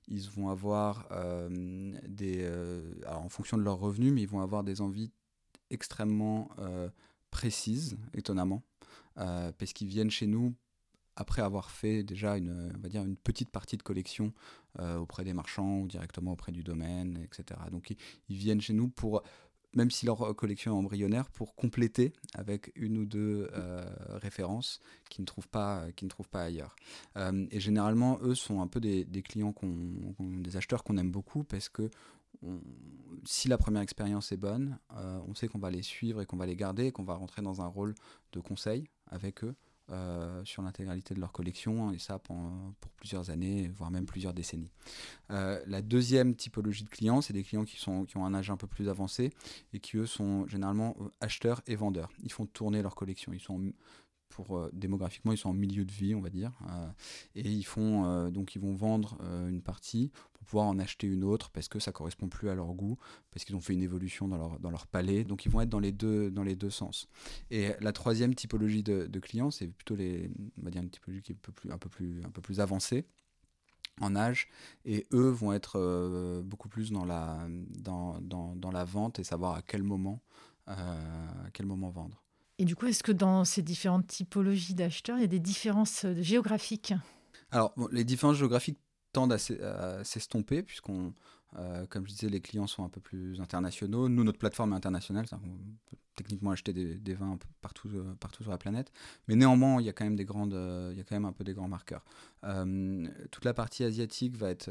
Ils 0.08 0.28
vont 0.32 0.50
avoir 0.50 1.08
des, 2.08 2.46
alors 3.06 3.22
en 3.22 3.30
fonction 3.30 3.58
de 3.58 3.62
leurs 3.62 3.78
revenus, 3.78 4.12
mais 4.12 4.24
ils 4.24 4.28
vont 4.28 4.42
avoir 4.42 4.64
des 4.64 4.82
envies 4.82 5.12
extrêmement 5.70 6.50
précises, 7.30 7.96
étonnamment, 8.14 8.64
parce 9.16 9.72
qu'ils 9.74 9.88
viennent 9.88 10.12
chez 10.12 10.28
nous 10.28 10.56
après 11.16 11.42
avoir 11.44 11.70
fait 11.70 12.04
déjà 12.04 12.38
une, 12.38 12.72
on 12.76 12.80
va 12.80 12.90
dire 12.90 13.04
une 13.04 13.18
petite 13.18 13.50
partie 13.50 13.78
de 13.78 13.84
collection 13.84 14.34
auprès 14.80 15.24
des 15.24 15.34
marchands 15.34 15.80
ou 15.80 15.88
directement 15.88 16.34
auprès 16.34 16.52
du 16.52 16.64
domaine, 16.64 17.18
etc. 17.24 17.60
Donc 17.72 17.96
ils, 18.28 18.36
viennent 18.36 18.62
chez 18.62 18.74
nous 18.74 18.90
pour, 18.90 19.24
même 19.76 19.92
si 19.92 20.06
leur 20.06 20.36
collection 20.36 20.74
est 20.74 20.78
embryonnaire, 20.78 21.30
pour 21.30 21.56
compléter 21.56 22.14
avec 22.34 22.72
une 22.76 22.98
ou 22.98 23.06
deux 23.06 23.50
euh, 23.54 23.84
références 24.10 24.80
qu'ils 25.10 25.24
ne 25.24 25.26
trouvent 25.26 25.48
pas, 25.48 25.86
ne 26.02 26.08
trouvent 26.08 26.30
pas 26.30 26.44
ailleurs. 26.44 26.76
Euh, 27.18 27.46
et 27.52 27.60
généralement, 27.60 28.20
eux 28.22 28.36
sont 28.36 28.62
un 28.62 28.68
peu 28.68 28.80
des, 28.80 29.06
clients, 29.24 29.54
des 30.20 30.58
acheteurs 30.58 30.84
qu'on 30.84 30.98
aime 30.98 31.12
beaucoup 31.12 31.44
parce 31.44 31.70
que 31.70 31.90
si 33.24 33.48
la 33.48 33.58
première 33.58 33.82
expérience 33.82 34.32
est 34.32 34.38
bonne, 34.38 34.78
on 34.90 35.34
sait 35.34 35.48
qu'on 35.48 35.60
va 35.60 35.70
les 35.70 35.84
suivre 35.84 36.22
et 36.22 36.26
qu'on 36.26 36.36
va 36.36 36.46
les 36.46 36.58
garder 36.58 36.88
et 36.88 36.92
qu'on 36.92 37.04
va 37.04 37.14
rentrer 37.14 37.42
dans 37.42 37.62
un 37.62 37.68
rôle 37.68 37.96
de 38.34 38.40
conseil 38.42 38.90
avec 39.08 39.44
eux 39.44 39.56
euh, 39.92 40.42
sur 40.46 40.62
l'intégralité 40.62 41.14
de 41.14 41.20
leur 41.20 41.34
collection, 41.34 41.92
et 41.92 42.00
ça 42.00 42.18
pour, 42.18 42.38
plusieurs 42.96 43.30
années, 43.30 43.68
voire 43.68 43.92
même 43.92 44.06
plusieurs 44.06 44.34
décennies. 44.34 44.72
Euh, 45.30 45.62
la 45.68 45.82
deuxième 45.82 46.36
typologie 46.36 46.86
de 46.86 46.90
clients, 46.90 47.20
c'est 47.20 47.34
des 47.34 47.44
clients 47.44 47.66
qui 47.66 47.86
ont 47.90 48.26
un 48.26 48.34
âge 48.34 48.50
un 48.50 48.56
peu 48.56 48.66
plus 48.66 48.88
avancé 48.88 49.34
et 49.74 49.80
qui, 49.82 49.98
eux, 49.98 50.06
sont 50.06 50.48
généralement 50.48 50.96
euh, 51.02 51.10
acheteurs 51.20 51.62
et 51.68 51.76
vendeurs. 51.76 52.10
Ils 52.24 52.32
font 52.32 52.46
tourner 52.46 52.82
leur 52.82 52.96
collection. 52.96 53.34
Ils 53.34 53.42
sont 53.42 53.74
pour 54.30 54.68
démographiquement 54.74 55.32
ils 55.32 55.38
sont 55.38 55.50
en 55.50 55.54
milieu 55.54 55.86
de 55.86 55.92
vie 55.92 56.16
on 56.16 56.20
va 56.20 56.32
dire 56.32 56.54
et 57.36 57.48
ils 57.48 57.64
font 57.66 58.32
donc 58.32 58.56
ils 58.56 58.60
vont 58.60 58.74
vendre 58.74 59.16
une 59.48 59.62
partie 59.62 60.12
pouvoir 60.44 60.68
en 60.68 60.80
acheter 60.80 61.08
une 61.08 61.24
autre 61.24 61.50
parce 61.50 61.68
que 61.68 61.80
ça 61.80 61.92
correspond 61.92 62.28
plus 62.28 62.50
à 62.50 62.56
leur 62.56 62.74
goût, 62.74 62.98
parce 63.32 63.46
qu'ils 63.46 63.56
ont 63.56 63.62
fait 63.62 63.74
une 63.74 63.82
évolution 63.82 64.28
dans 64.28 64.38
leur, 64.38 64.60
dans 64.60 64.70
leur 64.70 64.88
palais. 64.88 65.24
Donc 65.24 65.46
ils 65.46 65.52
vont 65.52 65.62
être 65.62 65.70
dans 65.70 65.80
les 65.80 65.92
deux, 65.92 66.32
dans 66.32 66.44
les 66.44 66.56
deux 66.56 66.70
sens. 66.70 67.08
Et 67.52 67.72
la 67.80 67.92
troisième 67.94 68.36
typologie 68.36 68.84
de, 68.84 69.20
clients, 69.20 69.52
c'est 69.52 69.68
plutôt 69.68 69.96
les, 69.96 70.30
on 70.62 70.66
va 70.66 70.72
dire 70.72 70.82
une 70.82 70.90
typologie 70.90 71.22
qui 71.22 71.32
est 71.32 71.36
un 71.36 71.40
peu 71.42 71.52
plus, 71.52 71.72
un 71.72 71.78
peu 71.78 71.90
plus, 71.90 72.22
un 72.26 72.30
peu 72.30 72.42
plus 72.42 72.60
avancée 72.60 73.06
en 74.02 74.16
âge 74.16 74.48
et 74.86 75.06
eux 75.14 75.30
vont 75.30 75.54
être 75.54 75.78
euh, 75.78 76.42
beaucoup 76.42 76.68
plus 76.68 76.92
dans 76.92 77.06
la, 77.06 77.48
dans, 77.78 78.20
dans, 78.22 78.56
dans, 78.56 78.72
la 78.72 78.84
vente 78.84 79.20
et 79.20 79.24
savoir 79.24 79.56
à 79.56 79.62
quel 79.62 79.84
moment, 79.84 80.22
euh, 80.68 80.74
à 80.74 81.52
quel 81.52 81.66
moment 81.66 81.90
vendre. 81.90 82.24
Et 82.60 82.66
du 82.66 82.76
coup, 82.76 82.86
est-ce 82.86 83.04
que 83.04 83.12
dans 83.12 83.46
ces 83.46 83.62
différentes 83.62 84.08
typologies 84.08 84.76
d'acheteurs, 84.76 85.18
il 85.18 85.22
y 85.22 85.26
a 85.26 85.28
des 85.28 85.40
différences 85.40 86.06
géographiques? 86.22 86.94
Alors, 87.52 87.74
les 87.92 88.04
différences 88.04 88.38
géographiques 88.38 88.80
tendent 89.14 89.34
à 89.34 90.04
s'estomper, 90.04 90.64
puisqu'on, 90.64 91.14
comme 91.90 92.06
je 92.06 92.12
disais, 92.12 92.30
les 92.30 92.42
clients 92.42 92.68
sont 92.68 92.84
un 92.84 92.90
peu 92.90 93.00
plus 93.00 93.40
internationaux. 93.40 94.10
Nous, 94.10 94.24
notre 94.24 94.40
plateforme 94.40 94.74
est 94.74 94.76
internationale, 94.76 95.26
on 95.32 95.38
peut 95.38 95.98
techniquement 96.16 96.52
acheter 96.52 96.74
des, 96.74 97.14
vins 97.14 97.40
partout, 97.62 97.90
partout 98.20 98.44
sur 98.44 98.52
la 98.52 98.58
planète. 98.58 98.92
Mais 99.28 99.36
néanmoins, 99.36 99.80
il 99.82 99.86
y 99.86 99.90
a 99.90 99.94
quand 99.94 100.04
même, 100.04 100.16
des 100.16 100.26
grandes, 100.26 100.54
il 100.92 100.98
y 100.98 101.02
a 101.02 101.04
quand 101.04 101.16
même 101.16 101.26
un 101.26 101.32
peu 101.32 101.44
des 101.44 101.54
grands 101.54 101.70
marqueurs. 101.70 102.04
toute 103.32 103.46
la 103.46 103.54
partie 103.54 103.84
asiatique 103.84 104.36
va 104.36 104.50
être 104.50 104.70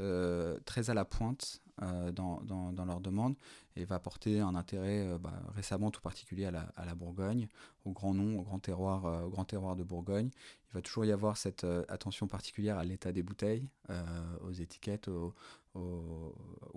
très 0.65 0.91
à 0.91 0.95
la 0.95 1.05
pointe 1.05 1.63
dans, 2.13 2.41
dans, 2.43 2.73
dans 2.73 2.85
leurs 2.85 3.01
demandes 3.01 3.35
et 3.77 3.85
va 3.85 3.99
porter 3.99 4.41
un 4.41 4.55
intérêt 4.55 5.07
euh, 5.07 5.19
bah, 5.19 5.33
récemment 5.55 5.91
tout 5.91 6.01
particulier 6.01 6.47
à 6.47 6.51
la, 6.51 6.73
à 6.77 6.85
la, 6.85 6.95
Bourgogne, 6.95 7.49
au 7.85 7.93
grand 7.93 8.15
nom, 8.15 8.39
au 8.39 8.43
grand 8.43 8.59
terroir, 8.59 9.07
euh, 9.07 9.23
au 9.23 9.31
grand 9.31 9.45
terroir 9.45 9.77
de 9.77 9.83
Bourgogne. 9.83 10.31
Il 10.71 10.75
va 10.75 10.83
toujours 10.83 11.05
y 11.05 11.13
avoir 11.13 11.37
cette 11.37 11.65
euh, 11.65 11.85
attention 11.89 12.27
particulière 12.27 12.79
à 12.79 12.85
l'état 12.85 13.13
des 13.13 13.23
bouteilles, 13.23 13.69
aux 14.43 14.53
étiquettes, 14.53 15.09
aux, 15.09 15.35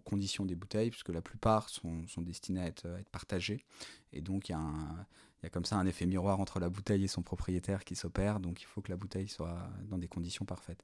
conditions 0.03 0.45
des 0.45 0.55
bouteilles, 0.55 0.89
puisque 0.89 1.09
la 1.09 1.21
plupart 1.21 1.69
sont, 1.69 2.07
sont 2.07 2.21
destinées 2.21 2.61
à 2.61 2.67
être, 2.67 2.85
à 2.87 2.99
être, 2.99 3.09
partagées. 3.09 3.63
Et 4.11 4.21
donc 4.21 4.49
il 4.49 4.51
y 4.51 4.55
a 4.55 4.59
un 4.59 5.05
y 5.45 5.47
a 5.47 5.49
comme 5.49 5.65
ça 5.65 5.77
un 5.77 5.85
effet 5.85 6.05
miroir 6.05 6.39
entre 6.39 6.59
la 6.59 6.69
bouteille 6.69 7.03
et 7.03 7.07
son 7.07 7.21
propriétaire 7.21 7.83
qui 7.83 7.95
s'opère, 7.95 8.39
donc 8.39 8.61
il 8.61 8.65
faut 8.65 8.81
que 8.81 8.91
la 8.91 8.97
bouteille 8.97 9.27
soit 9.27 9.57
dans 9.89 9.97
des 9.97 10.07
conditions 10.07 10.45
parfaites. 10.45 10.83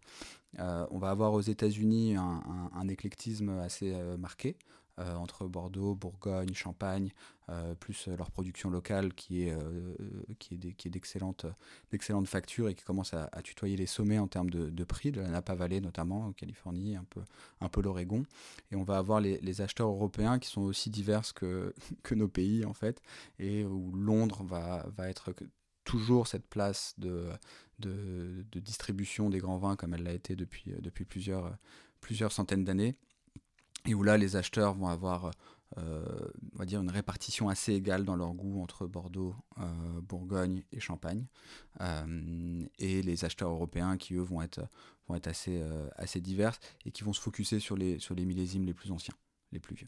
on 0.58 0.98
va 0.98 1.10
avoir 1.10 1.34
aux 1.34 1.42
États-Unis 1.42 2.16
un, 2.16 2.70
un, 2.74 2.88
éclectisme 2.88 3.50
assez 3.60 3.94
marqué. 4.18 4.58
Euh, 5.00 5.16
entre 5.16 5.48
Bordeaux, 5.48 5.96
Bourgogne, 5.96 6.54
Champagne, 6.54 7.12
euh, 7.48 7.74
plus 7.76 8.10
euh, 8.10 8.18
leur 8.18 8.30
production 8.30 8.70
locale 8.70 9.14
qui 9.14 9.44
est, 9.44 9.58
est, 10.52 10.74
qui 10.74 10.88
est 10.88 10.92
d'excellente 10.92 11.46
facture 12.26 12.68
et 12.68 12.76
qui 12.76 12.84
commence 12.84 13.14
à, 13.14 13.30
tutoyer 13.42 13.78
les 13.78 13.86
sommets 13.86 14.20
en 14.20 14.28
termes 14.28 14.50
de, 14.50 14.84
prix, 14.84 15.14
de 15.14 15.22
la 15.22 15.30
Napa 15.30 15.56
Valley 15.56 15.80
notamment, 15.80 16.26
en 16.26 16.34
Californie, 16.34 16.98
un 16.98 17.06
peu, 17.10 17.22
un 17.62 17.70
peu 17.70 17.82
l'Oregon. 17.82 18.24
Et 18.72 18.76
on 18.76 18.84
va 18.84 18.98
avoir 18.98 19.22
les, 19.22 19.62
acheteurs 19.62 19.88
européens 19.88 20.40
qui 20.40 20.50
sont 20.50 20.62
aussi 20.62 20.90
divers 20.90 21.34
que, 21.34 21.74
que 22.04 22.14
nos 22.14 22.28
pays 22.28 22.66
en 22.66 22.74
fait, 22.74 23.02
et 23.40 23.64
où 23.64 23.96
Londres 23.96 24.44
va, 24.44 24.86
va 24.98 25.10
être 25.10 25.34
toujours 25.86 26.28
cette 26.28 26.48
place 26.48 26.96
de, 26.98 27.30
de, 27.80 28.46
de, 28.52 28.60
distribution 28.60 29.30
des 29.30 29.40
grands 29.40 29.58
vins 29.58 29.78
comme 29.78 29.94
elle 29.94 30.04
l'a 30.04 30.14
été 30.14 30.36
depuis, 30.36 30.74
depuis 30.80 31.06
plusieurs, 31.06 31.58
plusieurs 32.02 32.34
centaines 32.34 32.66
d'années 32.66 32.98
et 33.86 33.94
où 33.94 34.04
là 34.04 34.18
les 34.18 34.36
acheteurs 34.36 34.74
vont 34.74 34.88
avoir 34.88 35.32
euh, 35.78 36.04
on 36.54 36.58
va 36.58 36.66
dire 36.66 36.82
une 36.82 36.90
répartition 36.90 37.48
assez 37.48 37.74
égale 37.74 38.04
dans 38.04 38.16
leur 38.16 38.34
goût 38.34 38.62
entre 38.62 38.88
Bordeaux, 38.88 39.36
euh, 39.58 40.02
Bourgogne 40.02 40.64
et 40.72 40.80
Champagne, 40.80 41.26
euh, 41.80 42.66
et 42.78 43.02
les 43.02 43.24
acheteurs 43.24 43.52
européens 43.52 43.98
qui 43.98 44.16
eux 44.16 44.22
vont 44.22 44.42
être, 44.42 44.62
vont 45.08 45.16
être 45.16 45.28
assez, 45.28 45.64
assez 45.96 46.20
divers 46.20 46.60
et 46.86 46.92
qui 46.92 47.04
vont 47.04 47.14
se 47.14 47.22
focuser 47.22 47.60
sur 47.60 47.78
les, 47.78 48.00
sur 48.00 48.16
les 48.16 48.26
millésimes 48.26 48.66
les 48.66 48.74
plus 48.74 48.92
anciens, 48.92 49.16
les 49.52 49.60
plus 49.60 49.76
vieux. 49.76 49.88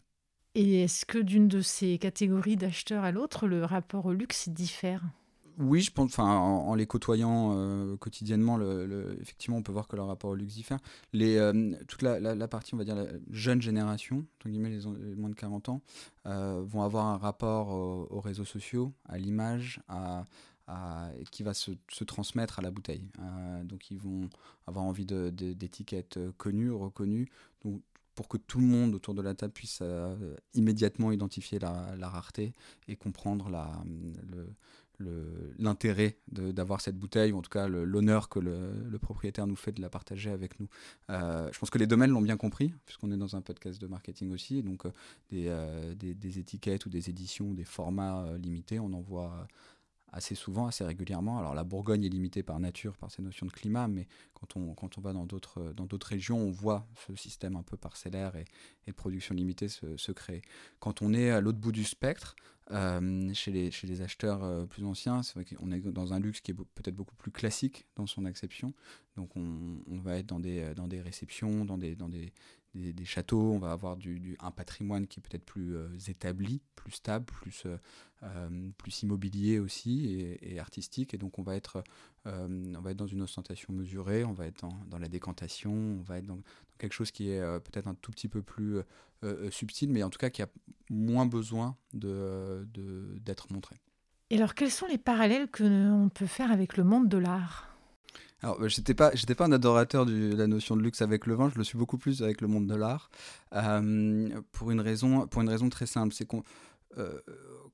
Et 0.54 0.84
est-ce 0.84 1.04
que 1.04 1.18
d'une 1.18 1.48
de 1.48 1.60
ces 1.60 1.98
catégories 1.98 2.56
d'acheteurs 2.56 3.04
à 3.04 3.10
l'autre, 3.10 3.46
le 3.46 3.64
rapport 3.64 4.06
au 4.06 4.12
luxe 4.12 4.48
diffère? 4.48 5.02
Oui, 5.58 5.82
je 5.82 5.92
pense, 5.92 6.18
en, 6.18 6.74
les 6.74 6.86
côtoyant 6.86 7.52
euh, 7.54 7.96
quotidiennement, 7.96 8.56
le, 8.56 9.16
effectivement, 9.20 9.56
on 9.56 9.62
peut 9.62 9.72
voir 9.72 9.86
que 9.86 9.96
leur 9.96 10.06
rapport 10.06 10.30
au 10.30 10.34
luxe 10.34 10.54
diffère. 10.54 10.78
Les, 11.12 11.36
euh, 11.36 11.74
toute 11.86 12.02
la, 12.02 12.48
partie, 12.48 12.74
on 12.74 12.76
va 12.76 12.84
dire, 12.84 12.96
la 12.96 13.06
jeune 13.30 13.62
génération, 13.62 14.26
entre 14.38 14.48
guillemets, 14.48 14.70
les, 14.70 14.84
moins 15.16 15.30
de 15.30 15.34
40 15.34 15.68
ans, 15.68 15.82
euh, 16.26 16.62
vont 16.66 16.82
avoir 16.82 17.06
un 17.06 17.18
rapport 17.18 17.68
aux 17.68 18.20
réseaux 18.20 18.44
sociaux, 18.44 18.92
à 19.08 19.18
l'image, 19.18 19.80
qui 21.30 21.42
va 21.42 21.54
se, 21.54 21.72
transmettre 22.04 22.58
à 22.58 22.62
la 22.62 22.70
bouteille. 22.70 23.06
donc, 23.64 23.90
ils 23.90 23.98
vont 23.98 24.28
avoir 24.66 24.84
envie 24.84 25.06
d'étiquettes 25.06 26.18
connues, 26.36 26.72
reconnues. 26.72 27.28
Donc, 27.64 27.80
pour 28.14 28.28
que 28.28 28.36
tout 28.36 28.60
le 28.60 28.66
monde 28.66 28.94
autour 28.94 29.12
de 29.14 29.22
la 29.22 29.34
table 29.34 29.52
puisse 29.52 29.82
immédiatement 30.54 31.10
identifier 31.10 31.58
la, 31.58 31.94
la, 31.96 32.08
rareté 32.08 32.54
et 32.86 32.94
comprendre 32.94 33.50
la, 33.50 33.82
l'intérêt 35.58 36.16
d'avoir 36.28 36.80
cette 36.80 36.96
bouteille, 36.96 37.32
ou 37.32 37.38
en 37.38 37.42
tout 37.42 37.50
cas 37.50 37.66
l'honneur 37.68 38.28
que 38.28 38.38
le, 38.38 38.98
propriétaire 38.98 39.46
nous 39.46 39.56
fait 39.56 39.72
de 39.72 39.82
la 39.82 39.90
partager 39.90 40.30
avec 40.30 40.58
nous. 40.60 40.68
Euh, 41.10 41.48
je 41.52 41.58
pense 41.58 41.70
que 41.70 41.78
les 41.78 41.86
domaines 41.86 42.10
l'ont 42.10 42.22
bien 42.22 42.36
compris, 42.36 42.72
puisqu'on 42.86 43.10
est 43.10 43.16
dans 43.16 43.36
un 43.36 43.42
podcast 43.42 43.80
de 43.80 43.86
marketing 43.86 44.32
aussi, 44.32 44.62
donc 44.62 44.86
euh, 44.86 44.90
euh, 45.32 45.94
des, 45.94 46.14
des, 46.14 46.38
étiquettes 46.38 46.86
ou 46.86 46.88
des 46.88 47.10
éditions, 47.10 47.52
des 47.52 47.64
formats 47.64 48.26
limités, 48.38 48.78
on 48.78 48.92
en 48.92 49.00
voit 49.00 49.46
assez 50.14 50.34
souvent, 50.36 50.66
assez 50.66 50.84
régulièrement. 50.84 51.38
Alors 51.38 51.54
la 51.54 51.64
Bourgogne 51.64 52.04
est 52.04 52.08
limitée 52.08 52.42
par 52.42 52.60
nature, 52.60 52.96
par 52.96 53.10
ces 53.10 53.20
notions 53.20 53.46
de 53.46 53.52
climat, 53.52 53.88
mais 53.88 54.06
quand 54.32 54.56
on, 54.56 54.74
quand 54.74 54.96
on 54.96 55.00
va 55.00 55.12
dans 55.12 55.26
d'autres, 55.26 56.06
régions, 56.06 56.38
on 56.38 56.50
voit 56.50 56.86
ce 57.06 57.16
système 57.16 57.56
un 57.56 57.62
peu 57.62 57.76
parcellaire 57.76 58.36
et, 58.36 58.44
de 58.86 58.92
production 58.92 59.34
limitée 59.34 59.68
se, 59.68 59.96
se, 59.96 60.12
créer. 60.12 60.42
Quand 60.78 61.02
on 61.02 61.12
est 61.12 61.30
à 61.30 61.40
l'autre 61.40 61.58
bout 61.58 61.72
du 61.72 61.84
spectre, 61.84 62.36
euh, 62.70 63.34
chez, 63.34 63.50
les, 63.50 63.70
chez 63.70 63.86
les 63.86 64.00
acheteurs 64.00 64.42
euh, 64.42 64.64
plus 64.64 64.84
anciens, 64.84 65.22
c'est 65.22 65.34
vrai 65.34 65.44
qu'on 65.44 65.70
est 65.70 65.80
dans 65.80 66.14
un 66.14 66.20
luxe 66.20 66.40
qui 66.40 66.52
est 66.52 66.54
peut-être 66.54 66.94
beaucoup 66.94 67.16
plus 67.16 67.30
classique 67.30 67.86
dans 67.96 68.06
son 68.06 68.24
acception. 68.24 68.72
Donc 69.16 69.36
on, 69.36 69.80
on, 69.90 69.98
va 69.98 70.16
être 70.18 70.26
dans 70.26 70.40
des, 70.40 70.74
dans 70.74 70.86
des 70.86 71.00
réceptions, 71.00 71.64
dans 71.64 71.76
des, 71.76 71.96
dans 71.96 72.08
des, 72.08 72.32
des, 72.74 73.04
châteaux, 73.04 73.52
on 73.52 73.58
va 73.58 73.72
avoir 73.72 73.96
du, 73.96 74.36
un 74.40 74.50
patrimoine 74.50 75.06
qui 75.06 75.20
est 75.20 75.22
peut-être 75.22 75.44
plus 75.44 75.76
euh, 75.76 75.88
établi, 76.08 76.60
plus 76.74 76.92
stable, 76.92 77.24
plus, 77.24 77.64
euh, 77.66 77.76
euh, 78.22 78.70
plus 78.78 79.02
immobilier 79.02 79.58
aussi 79.58 80.36
et, 80.40 80.58
artistique. 80.58 81.14
Et 81.14 81.18
donc 81.18 81.38
on 81.38 81.42
va, 81.42 81.56
être, 81.56 81.84
on 82.24 82.80
va 82.80 82.90
être 82.90 82.96
dans 82.96 83.06
une 83.06 83.22
ostentation 83.22 83.72
mesurée, 83.72 84.24
on 84.24 84.32
va 84.32 84.46
être 84.46 84.66
dans, 84.88 84.98
la 84.98 85.08
décantation, 85.08 85.72
on 85.72 86.02
va 86.02 86.18
être 86.18 86.26
dans, 86.26 86.40
quelque 86.78 86.92
chose 86.92 87.10
qui 87.10 87.30
est 87.30 87.40
peut-être 87.60 87.86
un 87.86 87.94
tout 87.94 88.10
petit 88.10 88.28
peu 88.28 88.42
plus 88.42 88.80
subtil, 89.50 89.90
mais 89.90 90.02
en 90.02 90.10
tout 90.10 90.18
cas 90.18 90.30
qui 90.30 90.42
a 90.42 90.48
moins 90.90 91.26
besoin 91.26 91.76
d'être 91.92 92.72
de, 92.72 93.18
d'être 93.20 93.52
montré. 93.52 93.76
Et 94.30 94.36
alors 94.36 94.54
quels 94.54 94.70
sont 94.70 94.86
les 94.86 94.98
parallèles 94.98 95.48
que 95.48 95.62
l'on 95.62 96.08
peut 96.08 96.26
faire 96.26 96.50
avec 96.50 96.76
le 96.76 96.84
monde 96.84 97.08
de 97.08 97.18
l'art? 97.18 97.73
Alors, 98.44 98.58
bah, 98.58 98.68
j'étais 98.68 98.92
pas, 98.92 99.10
j'étais 99.14 99.34
pas 99.34 99.46
un 99.46 99.52
adorateur 99.52 100.04
de 100.04 100.34
la 100.36 100.46
notion 100.46 100.76
de 100.76 100.82
luxe 100.82 101.00
avec 101.00 101.24
le 101.24 101.34
vin. 101.34 101.48
Je 101.48 101.56
le 101.56 101.64
suis 101.64 101.78
beaucoup 101.78 101.96
plus 101.96 102.22
avec 102.22 102.42
le 102.42 102.46
monde 102.46 102.66
de 102.66 102.74
l'art, 102.74 103.10
euh, 103.54 104.28
pour 104.52 104.70
une 104.70 104.82
raison, 104.82 105.26
pour 105.26 105.40
une 105.40 105.48
raison 105.48 105.70
très 105.70 105.86
simple, 105.86 106.12
c'est 106.12 106.26
qu'on 106.26 106.42
euh, 106.98 107.20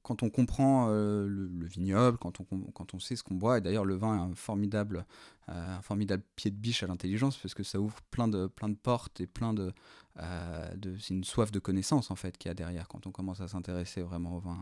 quand 0.05 0.23
on 0.23 0.31
comprend 0.31 0.87
euh, 0.91 1.27
le, 1.27 1.67
vignoble, 1.67 2.19
quand 2.19 2.41
on, 2.41 2.45
quand 2.73 2.95
on 2.95 3.01
sait 3.01 3.17
ce 3.17 3.25
qu'on 3.25 3.35
boit, 3.35 3.59
et 3.59 3.61
d'ailleurs 3.61 3.85
le 3.85 3.97
vin 3.97 4.17
est 4.17 4.31
un 4.31 4.35
formidable, 4.37 5.05
un 5.51 5.83
formidable 5.83 6.23
pied 6.37 6.51
de 6.51 6.57
biche 6.57 6.83
à 6.83 6.87
l'intelligence 6.87 7.37
parce 7.37 7.55
que 7.55 7.63
ça 7.63 7.81
ouvre 7.81 8.01
plein 8.11 8.29
de, 8.29 8.47
plein 8.47 8.69
de 8.69 8.77
portes 8.77 9.21
et 9.21 9.27
plein 9.27 9.53
de, 9.53 9.73
euh, 10.19 10.71
c'est 10.99 11.15
une 11.15 11.25
soif 11.25 11.51
de 11.51 11.59
connaissance 11.59 12.11
en 12.11 12.17
fait 12.17 12.37
qu'il 12.37 12.49
y 12.49 12.53
a 12.53 12.55
derrière 12.55 12.89
quand 12.89 13.07
on 13.07 13.11
commence 13.11 13.41
à 13.41 13.49
s'intéresser 13.49 14.03
vraiment 14.03 14.37
au 14.37 14.41
vin. 14.41 14.59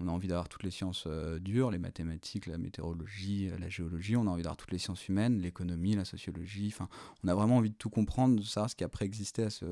On, 0.00 0.08
a 0.08 0.10
envie 0.10 0.28
d'avoir 0.28 0.48
toutes 0.48 0.62
les 0.62 0.70
sciences 0.70 1.04
euh, 1.06 1.38
dures, 1.38 1.70
les 1.70 1.78
mathématiques, 1.78 2.46
la 2.46 2.58
météorologie, 2.58 3.48
euh, 3.48 3.58
la 3.58 3.68
géologie. 3.68 4.16
On 4.16 4.26
a 4.26 4.30
envie 4.30 4.42
d'avoir 4.42 4.56
toutes 4.56 4.72
les 4.72 4.78
sciences 4.78 5.08
humaines, 5.08 5.40
l'économie, 5.40 5.94
la 5.94 6.04
sociologie. 6.04 6.72
Enfin, 6.72 6.88
on 7.22 7.28
a 7.28 7.34
vraiment 7.34 7.58
envie 7.58 7.70
de 7.70 7.76
tout 7.76 7.90
comprendre, 7.90 8.36
de 8.36 8.42
savoir 8.42 8.70
ce 8.70 8.76
qui 8.76 8.84
a 8.84 8.88
préexisté 8.88 9.44
à 9.44 9.50
ce, 9.50 9.66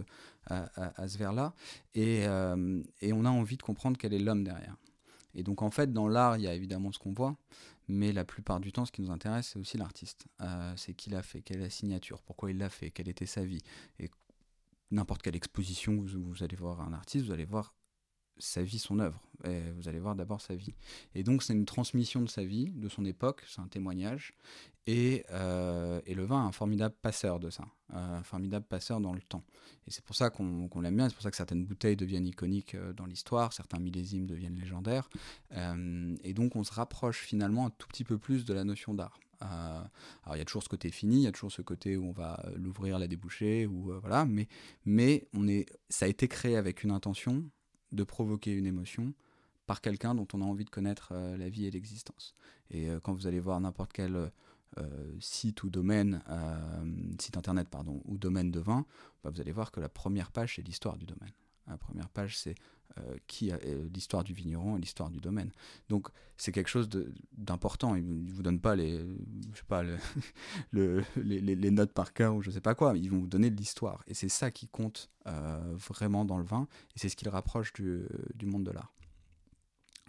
à, 0.46 1.08
ce 1.08 1.18
vers-là. 1.18 1.54
Et, 1.94 2.24
et 3.00 3.12
on 3.12 3.24
a 3.24 3.30
envie 3.30 3.56
de 3.56 3.62
comprendre 3.62 3.96
quel 3.98 4.12
est 4.12 4.18
l'homme 4.18 4.44
derrière. 4.44 4.76
Et 5.34 5.42
donc 5.42 5.62
en 5.62 5.70
fait, 5.70 5.92
dans 5.92 6.08
l'art, 6.08 6.38
il 6.38 6.44
y 6.44 6.48
a 6.48 6.54
évidemment 6.54 6.92
ce 6.92 6.98
qu'on 6.98 7.12
voit, 7.12 7.36
mais 7.88 8.12
la 8.12 8.24
plupart 8.24 8.60
du 8.60 8.72
temps, 8.72 8.84
ce 8.84 8.92
qui 8.92 9.02
nous 9.02 9.10
intéresse, 9.10 9.50
c'est 9.52 9.58
aussi 9.58 9.78
l'artiste. 9.78 10.26
c'est 10.76 10.94
qui 10.94 11.10
l'a 11.10 11.22
fait, 11.22 11.42
quelle 11.42 11.58
est 11.58 11.64
la 11.64 11.70
signature, 11.70 12.22
pourquoi 12.22 12.50
il 12.50 12.58
l'a 12.58 12.68
fait, 12.68 12.90
quelle 12.90 13.08
était 13.08 13.26
sa 13.26 13.44
vie, 13.44 13.62
et 13.98 14.10
n'importe 14.90 15.22
quelle 15.22 15.36
exposition 15.36 15.96
vous, 15.96 16.42
allez 16.42 16.56
voir 16.56 16.80
un 16.80 16.92
artiste, 16.92 17.26
vous 17.26 17.32
allez 17.32 17.44
voir 17.44 17.74
sa 18.38 18.62
vie, 18.62 18.78
son 18.78 18.98
œuvre. 18.98 19.20
Vous 19.44 19.88
allez 19.88 20.00
voir 20.00 20.16
d'abord 20.16 20.40
sa 20.40 20.54
vie. 20.54 20.74
Et 21.14 21.22
donc 21.22 21.42
c'est 21.42 21.52
une 21.52 21.66
transmission 21.66 22.22
de 22.22 22.28
sa 22.28 22.42
vie, 22.42 22.70
de 22.70 22.88
son 22.88 23.04
époque, 23.04 23.42
c'est 23.46 23.60
un 23.60 23.68
témoignage. 23.68 24.34
Et, 24.86 25.24
euh, 25.32 26.00
et, 26.06 26.14
le 26.14 26.24
vin 26.24 26.44
est 26.44 26.48
un 26.48 26.52
formidable 26.52 26.94
passeur 27.02 27.40
de 27.40 27.50
ça, 27.50 27.64
un 27.92 28.22
formidable 28.22 28.66
passeur 28.66 29.00
dans 29.00 29.12
le 29.12 29.20
temps. 29.20 29.42
Et 29.88 29.90
c'est 29.90 30.04
pour 30.04 30.14
ça 30.14 30.30
qu'on 30.30 30.80
l'aime 30.80 30.96
bien, 30.96 31.08
c'est 31.08 31.14
pour 31.14 31.24
ça 31.24 31.30
que 31.32 31.36
certaines 31.36 31.64
bouteilles 31.64 31.96
deviennent 31.96 32.26
iconiques 32.26 32.76
euh, 32.76 32.92
dans 32.92 33.06
l'histoire, 33.06 33.52
certains 33.52 33.80
millésimes 33.80 34.26
deviennent 34.26 34.54
légendaires. 34.54 35.10
Euh, 35.52 36.14
et 36.22 36.34
donc 36.34 36.54
on 36.54 36.62
se 36.62 36.72
rapproche 36.72 37.18
finalement 37.18 37.66
un 37.66 37.70
tout 37.70 37.88
petit 37.88 38.04
peu 38.04 38.16
plus 38.16 38.44
de 38.44 38.54
la 38.54 38.62
notion 38.62 38.94
d'art. 38.94 39.18
Euh, 39.42 39.80
alors 40.22 40.36
il 40.36 40.38
y 40.38 40.42
a 40.42 40.44
toujours 40.44 40.62
ce 40.62 40.68
côté 40.68 40.92
fini, 40.92 41.16
il 41.16 41.22
y 41.22 41.26
a 41.26 41.32
toujours 41.32 41.52
ce 41.52 41.62
côté 41.62 41.96
où 41.96 42.06
on 42.06 42.12
va 42.12 42.40
l'ouvrir, 42.54 43.00
la 43.00 43.08
déboucher, 43.08 43.66
ou 43.66 43.92
voilà, 44.00 44.24
mais, 44.24 44.46
mais 44.84 45.26
on 45.34 45.48
est, 45.48 45.66
ça 45.88 46.04
a 46.04 46.08
été 46.08 46.28
créé 46.28 46.56
avec 46.56 46.84
une 46.84 46.92
intention 46.92 47.44
de 47.92 48.04
provoquer 48.04 48.52
une 48.52 48.66
émotion 48.66 49.14
par 49.66 49.80
quelqu'un 49.80 50.14
dont 50.14 50.28
on 50.32 50.42
a 50.42 50.44
envie 50.44 50.64
de 50.64 50.70
connaître 50.70 51.12
la 51.12 51.48
vie 51.48 51.66
et 51.66 51.70
l'existence. 51.70 52.34
Et 52.70 52.88
quand 53.02 53.12
vous 53.14 53.26
allez 53.26 53.40
voir 53.40 53.60
n'importe 53.60 53.92
quel 53.92 54.30
site 55.18 55.64
ou 55.64 55.70
domaine, 55.70 56.22
site 57.18 57.36
internet 57.36 57.68
pardon, 57.68 58.00
ou 58.04 58.16
domaine 58.16 58.52
de 58.52 58.60
vin, 58.60 58.86
bah, 59.24 59.30
vous 59.30 59.40
allez 59.40 59.50
voir 59.50 59.72
que 59.72 59.80
la 59.80 59.88
première 59.88 60.30
page 60.30 60.54
c'est 60.54 60.62
l'histoire 60.62 60.96
du 60.96 61.04
domaine. 61.04 61.32
La 61.66 61.78
première 61.78 62.08
page, 62.08 62.38
c'est 62.38 62.50
euh, 62.50 62.54
qui 63.26 63.50
a 63.50 63.58
l'histoire 63.92 64.24
du 64.24 64.32
vigneron 64.32 64.76
et 64.76 64.80
l'histoire 64.80 65.10
du 65.10 65.20
domaine. 65.20 65.50
Donc 65.88 66.08
c'est 66.36 66.52
quelque 66.52 66.68
chose 66.68 66.88
d'important. 67.36 67.94
Ils 67.96 68.24
ne 68.24 68.30
vous 68.30 68.42
donnent 68.42 68.60
pas 68.60 68.76
les, 68.76 68.98
je 69.52 69.58
sais 69.58 69.64
pas, 69.66 69.82
le, 70.70 71.04
les, 71.16 71.70
notes 71.70 71.92
par 71.92 72.12
cœur 72.12 72.34
ou 72.34 72.42
je 72.42 72.50
sais 72.50 72.60
pas 72.60 72.74
quoi. 72.74 72.96
Ils 72.96 73.10
vont 73.10 73.20
vous 73.20 73.26
donner 73.26 73.50
l'histoire. 73.50 74.02
Et 74.06 74.14
c'est 74.14 74.28
ça 74.28 74.50
qui 74.50 74.68
compte 74.68 75.10
euh, 75.26 75.74
vraiment 75.76 76.24
dans 76.24 76.38
le 76.38 76.44
vin. 76.44 76.68
Et 76.94 76.98
c'est 76.98 77.08
ce 77.08 77.16
qui 77.16 77.24
le 77.24 77.30
rapproche 77.30 77.72
du, 77.72 78.06
monde 78.42 78.64
de 78.64 78.70
l'art. 78.70 78.92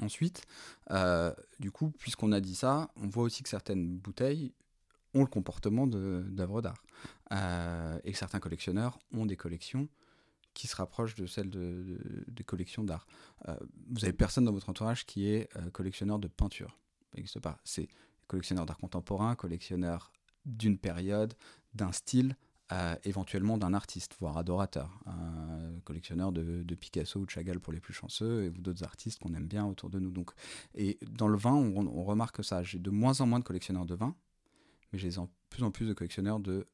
Ensuite, 0.02 0.44
euh, 0.92 1.34
du 1.60 1.72
coup, 1.72 1.92
puisqu'on 1.98 2.32
a 2.32 2.40
dit 2.40 2.56
ça, 2.56 2.92
on 2.98 3.08
voit 3.08 3.24
aussi 3.24 3.42
que 3.42 3.50
certaines 3.50 3.98
bouteilles 3.98 4.54
ont 5.14 5.22
le 5.22 5.28
comportement 5.28 5.88
d'œuvres 5.88 6.62
d'art. 6.62 6.84
et 8.04 8.12
que 8.12 8.18
certains 8.18 8.40
collectionneurs 8.40 9.00
ont 9.14 9.26
des 9.26 9.38
collections 9.38 9.88
qui 10.58 10.66
se 10.66 10.76
rapproche 10.76 11.14
de 11.14 11.28
celle 11.28 11.52
de, 11.52 12.00
des 12.28 12.44
collections 12.44 12.84
d'art. 12.84 13.06
Euh, 13.48 13.56
vous 13.92 14.04
avez 14.04 14.14
personne 14.14 14.44
dans 14.44 14.52
votre 14.52 14.70
entourage 14.70 15.06
qui 15.06 15.28
est 15.28 15.56
euh, 15.56 15.70
collectionneur 15.70 16.18
de 16.18 16.28
peinture. 16.28 16.80
Ça 17.12 17.18
n'existe 17.18 17.40
pas. 17.40 17.60
C'est 17.64 17.88
collectionneur 18.26 18.66
d'art 18.66 18.80
contemporain, 18.80 19.36
collectionneur 19.36 20.12
d'une 20.46 20.80
période, 20.80 21.36
d'un 21.76 21.92
style, 21.92 22.36
euh, 22.72 22.96
éventuellement 23.04 23.60
d'un 23.60 23.76
artiste, 23.76 24.16
voire 24.20 24.36
adorateur. 24.36 25.00
collectionneur 25.84 26.32
de, 26.32 26.64
Picasso 26.74 27.20
ou 27.20 27.28
de 27.28 27.30
Chagall 27.30 27.60
pour 27.60 27.72
les 27.72 27.80
plus 27.80 27.94
chanceux, 27.94 28.46
et 28.46 28.50
d'autres 28.50 28.84
artistes 28.84 29.20
qu'on 29.20 29.36
aime 29.36 29.48
bien 29.48 29.64
autour 29.64 29.92
de 29.92 30.00
nous. 30.00 30.10
Donc, 30.10 30.32
et 30.74 30.98
dans 31.08 31.28
le 31.28 31.38
vin, 31.38 31.54
on, 31.54 31.86
on 31.86 32.04
remarque 32.04 32.44
ça. 32.44 32.64
J'ai 32.64 32.80
de 32.80 32.90
moins 32.90 33.22
en 33.22 33.28
moins 33.28 33.40
de 33.40 33.44
collectionneurs 33.44 33.86
de 33.86 33.94
vin, 33.94 34.16
mais 34.92 34.98
j'ai 34.98 35.10
de 35.10 35.20
plus 35.52 35.62
en 35.62 35.70
plus 35.70 35.86
de 35.86 35.94
collectionneurs 35.94 36.40
de 36.40 36.68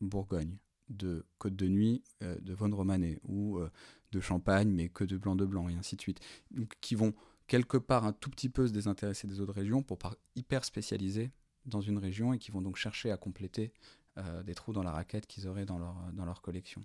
Bourgogne 0.00 0.56
de 0.88 1.26
Côte 1.38 1.56
de 1.56 1.66
Nuit 1.66 2.02
euh, 2.22 2.36
de 2.40 2.54
Von 2.54 2.74
Romanet 2.74 3.18
ou 3.24 3.58
euh, 3.58 3.70
de 4.12 4.20
Champagne, 4.20 4.70
mais 4.70 4.88
que 4.88 5.04
de 5.04 5.16
blanc 5.16 5.36
de 5.36 5.44
blanc, 5.44 5.68
et 5.68 5.74
ainsi 5.74 5.96
de 5.96 6.00
suite. 6.00 6.20
Donc, 6.50 6.74
qui 6.80 6.94
vont 6.94 7.14
quelque 7.46 7.76
part 7.76 8.04
un 8.04 8.12
tout 8.12 8.30
petit 8.30 8.48
peu 8.48 8.66
se 8.66 8.72
désintéresser 8.72 9.26
des 9.26 9.40
autres 9.40 9.52
régions 9.52 9.82
pour 9.82 9.98
pas 9.98 10.14
hyper 10.34 10.64
spécialiser 10.64 11.30
dans 11.64 11.80
une 11.80 11.98
région 11.98 12.32
et 12.32 12.38
qui 12.38 12.50
vont 12.50 12.62
donc 12.62 12.76
chercher 12.76 13.10
à 13.10 13.16
compléter 13.16 13.72
euh, 14.18 14.42
des 14.42 14.54
trous 14.54 14.72
dans 14.72 14.82
la 14.82 14.92
raquette 14.92 15.26
qu'ils 15.26 15.46
auraient 15.48 15.66
dans 15.66 15.78
leur, 15.78 15.96
dans 16.12 16.24
leur 16.24 16.40
collection. 16.40 16.82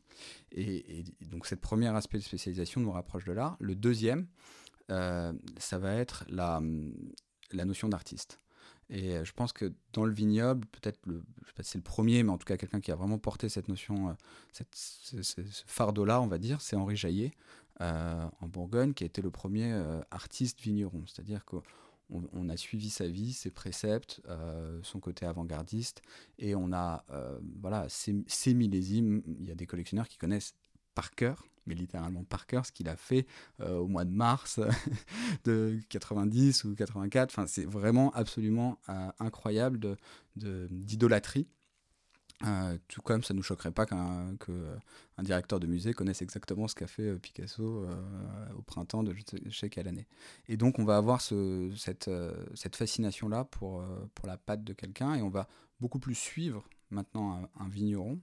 Et, 0.52 1.04
donc, 1.30 1.46
cette 1.46 1.62
première 1.62 1.96
aspect 1.96 2.18
de 2.18 2.24
spécialisation 2.24 2.82
nous 2.82 2.92
rapproche 2.92 3.26
de 3.26 3.32
l'art. 3.32 3.58
Le 3.60 3.76
deuxième, 3.76 4.28
ça 4.90 5.78
va 5.80 5.94
être 5.94 6.26
la, 6.28 6.62
la 7.54 7.66
notion 7.66 7.88
d'artiste. 7.88 8.42
Et 8.92 9.16
euh, 9.16 9.24
je 9.24 9.32
pense 9.32 9.54
que 9.54 9.74
dans 9.94 10.04
le 10.04 10.14
vignoble, 10.14 10.68
peut-être, 10.68 11.00
sais 11.06 11.54
pas 11.56 11.64
si 11.64 11.72
c'est 11.72 11.78
le 11.78 11.84
premier, 11.84 12.24
mais 12.24 12.32
en 12.32 12.38
tout 12.38 12.46
cas 12.46 12.58
quelqu'un 12.58 12.82
qui 12.82 12.92
a 12.92 12.96
vraiment 12.96 13.18
porté 13.18 13.48
cette 13.48 13.70
notion, 13.70 14.10
euh, 14.10 14.64
ce, 14.74 15.42
fardeau-là, 15.66 16.22
on 16.22 16.28
va 16.28 16.38
dire, 16.38 16.60
c'est 16.62 16.76
Henri 16.76 16.98
Jaillet, 16.98 17.32
euh, 17.80 18.28
en 18.42 18.48
Bourgogne, 18.48 18.94
qui 18.94 19.04
a 19.04 19.08
été 19.08 19.22
le 19.22 19.32
premier 19.32 19.74
artiste 20.12 20.60
vigneron. 20.62 21.04
C'est-à-dire 21.08 21.46
qu'on 21.46 21.64
on 22.10 22.50
a 22.50 22.58
suivi 22.58 22.90
sa 22.90 23.08
vie, 23.08 23.32
ses 23.32 23.50
préceptes, 23.50 24.22
son 24.84 25.00
côté 25.00 25.26
avant-gardiste, 25.26 26.02
et 26.38 26.54
on 26.54 26.74
a, 26.74 27.06
voilà, 27.62 27.88
ces 27.90 28.54
millésimes. 28.54 29.24
Il 29.40 29.48
y 29.48 29.52
a 29.52 29.56
des 29.56 29.66
collectionneurs 29.66 30.10
qui 30.10 30.18
connaissent 30.18 30.54
par 30.94 31.12
cœur 31.12 31.46
mais 31.66 31.76
littéralement 31.76 32.24
par 32.24 32.46
cœur, 32.48 32.66
ce 32.66 32.72
qu'il 32.72 32.90
a 32.90 32.96
fait 32.96 33.26
euh, 33.60 33.78
au 33.78 33.88
mois 33.88 34.06
de 34.06 34.12
mars 34.12 34.60
de 35.44 35.80
90 35.90 36.64
ou 36.66 36.76
84. 36.76 37.30
Enfin, 37.30 37.48
c'est 37.48 37.66
vraiment 37.66 38.12
absolument 38.14 38.80
euh, 38.90 39.12
incroyable 39.20 39.98
d'idolâtrie. 40.36 41.44
De, 41.44 42.48
euh, 42.48 42.78
tout 42.88 43.04
comme 43.04 43.24
ça 43.24 43.36
nous 43.36 43.44
choquerait 43.44 43.72
pas 43.72 43.86
qu'un 43.86 44.36
un 45.18 45.24
directeur 45.24 45.60
de 45.60 45.68
musée 45.68 45.94
connaisse 45.94 46.24
exactement 46.24 46.68
ce 46.68 46.74
qu'a 46.74 46.88
fait 46.88 47.14
Picasso 47.20 47.86
au 48.58 48.62
printemps 48.64 49.04
de 49.04 49.14
je 49.46 49.56
sais 49.56 49.70
quelle 49.70 49.88
année. 49.88 50.08
Et 50.48 50.58
donc 50.58 50.80
on 50.80 50.84
va 50.84 50.98
avoir 50.98 51.22
ce, 51.22 51.72
cette, 51.78 52.10
cette 52.56 52.76
fascination-là 52.76 53.46
pour, 53.46 53.86
pour 54.16 54.28
la 54.28 54.38
patte 54.38 54.64
de 54.64 54.74
quelqu'un 54.74 55.14
et 55.14 55.22
on 55.22 55.30
va 55.30 55.48
beaucoup 55.80 56.00
plus 56.00 56.16
suivre 56.16 56.68
maintenant 56.90 57.48
un 57.60 57.70
vigneron 57.70 58.20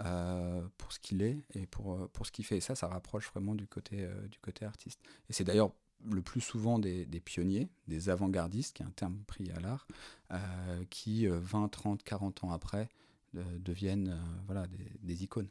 euh, 0.00 0.66
pour 0.76 0.92
ce 0.92 0.98
qu'il 0.98 1.22
est 1.22 1.38
et 1.54 1.66
pour, 1.66 1.94
euh, 1.94 2.10
pour 2.12 2.26
ce 2.26 2.32
qu'il 2.32 2.44
fait. 2.44 2.56
Et 2.56 2.60
ça, 2.60 2.74
ça 2.74 2.88
rapproche 2.88 3.30
vraiment 3.30 3.54
du 3.54 3.68
côté, 3.68 3.98
euh, 4.00 4.26
du 4.26 4.40
côté 4.40 4.64
artiste. 4.64 4.98
Et 5.30 5.32
c'est 5.32 5.44
d'ailleurs 5.44 5.72
le 6.10 6.20
plus 6.20 6.40
souvent 6.40 6.80
des, 6.80 7.06
des 7.06 7.20
pionniers, 7.20 7.68
des 7.86 8.08
avant-gardistes, 8.08 8.74
qui 8.74 8.82
est 8.82 8.86
un 8.86 8.90
terme 8.90 9.22
pris 9.28 9.52
à 9.52 9.60
l'art, 9.60 9.86
qui 10.90 11.26
20, 11.26 11.68
30, 11.68 12.02
40 12.02 12.44
ans 12.44 12.50
après 12.50 12.90
deviennent 13.32 14.20
voilà, 14.44 14.66
des, 14.66 14.90
des, 15.00 15.22
icônes. 15.22 15.48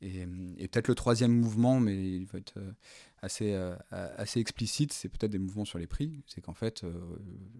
Et, 0.00 0.22
et 0.56 0.68
peut-être 0.68 0.88
le 0.88 0.96
troisième 0.96 1.32
mouvement, 1.32 1.78
mais 1.78 2.16
il 2.16 2.26
va 2.26 2.38
être 2.38 2.58
assez, 3.22 3.54
assez 3.90 4.40
explicite, 4.40 4.92
c'est 4.92 5.08
peut-être 5.08 5.30
des 5.30 5.38
mouvements 5.38 5.66
sur 5.66 5.78
les 5.78 5.86
prix. 5.86 6.20
C'est 6.26 6.40
qu'en 6.40 6.54
fait, 6.54 6.84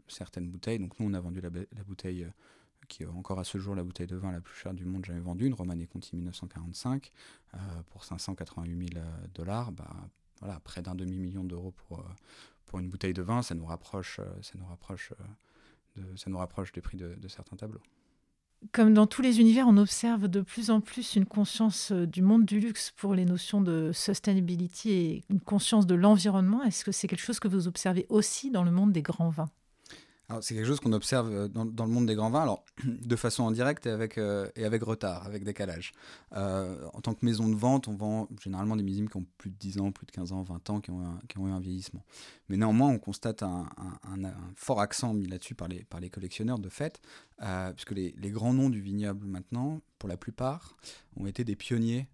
certaines 0.08 0.48
bouteilles, 0.48 0.80
donc 0.80 0.98
nous 0.98 1.06
on 1.06 1.14
a 1.14 1.20
vendu 1.20 1.40
la, 1.40 1.50
la 1.50 1.84
bouteille 1.84 2.26
qui 2.88 3.02
est 3.02 3.06
encore 3.06 3.38
à 3.38 3.44
ce 3.44 3.58
jour 3.58 3.74
la 3.74 3.82
bouteille 3.82 4.06
de 4.06 4.16
vin 4.16 4.32
la 4.32 4.40
plus 4.40 4.54
chère 4.54 4.74
du 4.74 4.84
monde 4.84 5.04
jamais 5.04 5.20
vendue, 5.20 5.46
une 5.46 5.54
Romanée 5.54 5.86
Conti 5.86 6.16
1945, 6.16 7.12
euh, 7.54 7.58
pour 7.90 8.04
588 8.04 8.94
000 8.94 9.04
euh, 9.04 9.26
dollars, 9.34 9.72
bah, 9.72 9.90
voilà, 10.40 10.60
près 10.60 10.82
d'un 10.82 10.94
demi-million 10.94 11.44
d'euros 11.44 11.72
pour, 11.72 12.00
euh, 12.00 12.78
une 12.78 12.90
bouteille 12.90 13.14
de 13.14 13.22
vin, 13.22 13.40
ça 13.40 13.54
nous 13.54 13.64
rapproche, 13.64 14.20
ça 14.42 14.52
nous 14.58 14.66
rapproche, 14.66 15.10
ça 16.14 16.28
nous 16.28 16.36
rapproche 16.36 16.72
des 16.72 16.82
prix 16.82 16.98
de, 16.98 17.14
de, 17.14 17.26
certains 17.26 17.56
tableaux. 17.56 17.80
Comme 18.72 18.92
dans 18.92 19.06
tous 19.06 19.22
les 19.22 19.40
univers, 19.40 19.66
on 19.66 19.78
observe 19.78 20.28
de 20.28 20.42
plus 20.42 20.70
en 20.70 20.82
plus 20.82 21.16
une 21.16 21.24
conscience 21.24 21.90
du 21.90 22.20
monde 22.20 22.44
du 22.44 22.60
luxe 22.60 22.90
pour 22.90 23.14
les 23.14 23.24
notions 23.24 23.62
de 23.62 23.92
sustainability 23.94 24.90
et 24.90 25.24
une 25.30 25.40
conscience 25.40 25.86
de 25.86 25.94
l'environnement. 25.94 26.62
Est-ce 26.64 26.84
que 26.84 26.92
c'est 26.92 27.08
quelque 27.08 27.24
chose 27.24 27.40
que 27.40 27.48
vous 27.48 27.66
observez 27.66 28.04
aussi 28.10 28.50
dans 28.50 28.62
le 28.62 28.70
monde 28.70 28.92
des 28.92 29.00
grands 29.00 29.30
vins? 29.30 29.48
C'est 30.40 30.54
quelque 30.54 30.66
chose 30.66 30.80
qu'on 30.80 30.92
observe 30.92 31.32
euh, 31.32 31.48
dans, 31.48 31.64
le 31.64 31.90
monde 31.90 32.06
des 32.06 32.14
grands 32.14 32.30
vins, 32.30 32.58
de 32.84 33.16
façon 33.16 33.46
indirecte 33.46 33.86
et 33.86 33.90
avec, 33.90 34.18
euh, 34.18 34.50
retard, 34.82 35.24
avec 35.24 35.44
décalage. 35.44 35.92
Euh, 36.34 36.86
en 36.92 37.00
tant 37.00 37.14
que 37.14 37.24
maison 37.24 37.48
de 37.48 37.54
vente, 37.54 37.86
on 37.88 37.94
vend 37.94 38.28
généralement 38.42 38.76
des 38.76 38.82
millésimes 38.82 39.08
qui 39.08 39.16
ont 39.16 39.26
plus 39.38 39.50
de 39.50 39.56
10 39.56 39.80
ans, 39.80 39.92
plus 39.92 40.06
de 40.06 40.12
15 40.12 40.32
ans, 40.32 40.42
20 40.42 40.70
ans, 40.70 40.80
qui 40.80 40.90
ont, 40.90 41.46
eu 41.46 41.50
un 41.50 41.60
vieillissement. 41.60 42.04
Mais 42.48 42.56
néanmoins, 42.56 42.88
on 42.88 42.98
constate 42.98 43.42
un, 43.42 43.68
fort 44.54 44.80
accent 44.80 45.14
mis 45.14 45.26
là-dessus 45.26 45.54
par 45.54 45.68
les, 45.68 45.84
par 45.84 46.00
les 46.00 46.10
collectionneurs 46.10 46.58
de 46.58 46.68
fait, 46.68 47.00
puisque 47.74 47.92
les, 47.92 48.14
les, 48.18 48.30
grands 48.30 48.52
noms 48.52 48.70
du 48.70 48.80
vignoble 48.80 49.26
maintenant, 49.26 49.80
pour 49.98 50.08
la 50.08 50.16
plupart, 50.16 50.76
ont 51.16 51.26
été 51.26 51.44
des 51.44 51.56
pionniers 51.56 52.08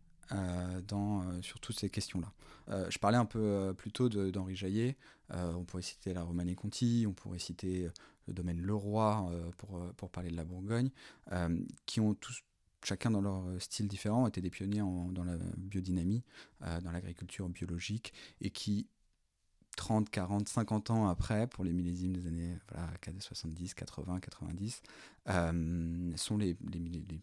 dans, 0.86 1.42
sur 1.42 1.60
toutes 1.60 1.78
ces 1.78 1.90
questions-là. 1.90 2.32
Euh, 2.68 2.86
je 2.90 2.98
parlais 2.98 3.18
un 3.18 3.24
peu 3.24 3.40
euh, 3.40 3.72
plus 3.72 3.92
tôt 3.92 4.08
d'Henri 4.08 4.56
Jaillet. 4.56 4.96
Euh, 5.32 5.52
on 5.54 5.64
pourrait 5.64 5.82
citer 5.82 6.12
la 6.14 6.22
Romanée 6.22 6.54
Conti, 6.54 7.04
on 7.08 7.12
pourrait 7.12 7.38
citer 7.38 7.88
le 8.26 8.34
domaine 8.34 8.60
Leroy 8.60 9.30
pour, 9.56 9.80
pour 9.96 10.10
parler 10.10 10.30
de 10.30 10.36
la 10.36 10.44
Bourgogne, 10.44 10.90
qui 11.86 12.00
ont 12.00 12.14
tous 12.14 12.42
chacun 12.84 13.10
dans 13.10 13.20
leur 13.20 13.44
style 13.60 13.88
différent, 13.88 14.26
été 14.26 14.40
des 14.40 14.50
pionniers 14.50 14.82
dans 15.12 15.24
la 15.24 15.36
biodynamie, 15.56 16.22
dans 16.60 16.92
l'agriculture 16.92 17.48
biologique, 17.48 18.12
et 18.40 18.50
qui, 18.50 18.86
30, 19.76 20.10
40, 20.10 20.48
50 20.48 20.90
ans 20.90 21.08
après, 21.08 21.46
pour 21.46 21.64
les 21.64 21.72
millésimes 21.72 22.12
des 22.12 22.26
années 22.26 22.58
voilà, 22.70 22.88
70, 23.20 23.74
80, 23.74 24.20
90, 24.20 24.82
sont 26.16 26.36
les, 26.38 26.56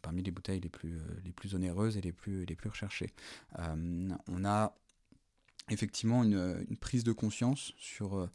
parmi 0.01 0.23
les 0.23 0.31
bouteilles 0.31 0.59
les 0.59 0.69
plus, 0.69 0.97
plus 1.35 1.55
onéreuses 1.55 1.97
et 1.97 2.01
les 2.01 2.12
plus, 2.12 2.45
recherchées. 2.65 3.13
on 3.57 4.45
a 4.45 4.73
effectivement 5.69 6.23
une, 6.23 6.77
prise 6.79 7.03
de 7.03 7.12
conscience 7.12 7.73
sur 7.77 8.17
euh, 8.17 8.29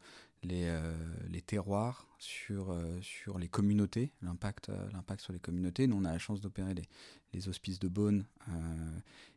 les, 0.47 0.65
euh, 0.65 0.93
les 1.29 1.41
terroirs, 1.41 2.07
sur, 2.17 2.71
euh, 2.71 2.99
sur 3.01 3.37
les 3.37 3.47
communautés, 3.47 4.11
l'impact 4.21 4.71
l'impact 4.93 5.21
sur 5.21 5.33
les 5.33 5.39
communautés. 5.39 5.87
Nous, 5.87 5.97
on 5.97 6.05
a 6.05 6.11
la 6.11 6.17
chance 6.17 6.41
d'opérer 6.41 6.73
les, 6.73 6.83
les, 7.33 7.47
hospices 7.49 7.79
de 7.79 7.87
Beaune, 7.87 8.25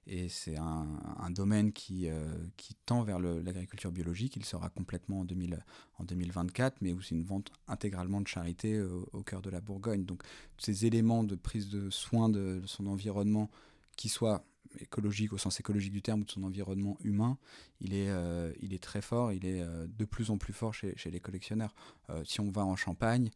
et 0.07 0.29
c'est 0.29 0.57
un, 0.57 0.87
un, 1.19 1.31
domaine 1.31 1.73
qui, 1.73 2.09
qui 2.57 2.75
tend 2.87 3.03
vers 3.03 3.19
l'agriculture 3.19 3.91
biologique. 3.91 4.37
Il 4.37 4.45
sera 4.45 4.71
complètement 4.71 5.21
en, 5.21 5.25
2000, 5.25 5.63
en 5.99 6.05
2024, 6.05 6.77
mais 6.81 6.93
où 6.93 7.03
c'est 7.03 7.15
une 7.15 7.25
vente 7.25 7.51
intégralement 7.67 8.21
de 8.21 8.29
charité 8.29 8.81
au, 8.81 9.23
cœur 9.23 9.43
de 9.43 9.51
la 9.51 9.61
Bourgogne. 9.61 10.05
Donc, 10.05 10.23
ces 10.57 10.87
éléments 10.87 11.25
de 11.25 11.35
prise 11.35 11.69
de 11.69 11.91
soin 11.91 12.29
de, 12.29 12.61
de 12.61 12.67
son 12.67 12.87
environnement, 12.87 13.51
qui 13.97 14.09
soient 14.09 14.45
écologique 14.81 15.33
au 15.33 15.39
sens 15.39 15.61
écologique 15.61 15.93
du 15.93 16.03
terme 16.03 16.23
ou 16.23 16.25
de 16.25 16.31
son 16.31 16.45
environnement 16.45 16.97
humain, 17.03 17.39
il 17.81 17.95
est, 17.95 18.09
euh, 18.09 18.53
il 18.61 18.75
est 18.75 18.83
très 18.83 19.01
fort, 19.01 19.33
il 19.33 19.47
est 19.47 19.63
euh, 19.63 19.87
de 19.87 20.05
plus 20.05 20.31
en 20.31 20.39
plus 20.39 20.53
fort 20.53 20.75
chez, 20.75 20.95
chez 20.97 21.11
les 21.11 21.21
collectionneurs. 21.21 21.75
Euh, 22.11 22.23
si 22.25 22.41
on 22.41 22.51
va 22.51 22.65
en 22.65 22.77
Champagne, 22.77 23.31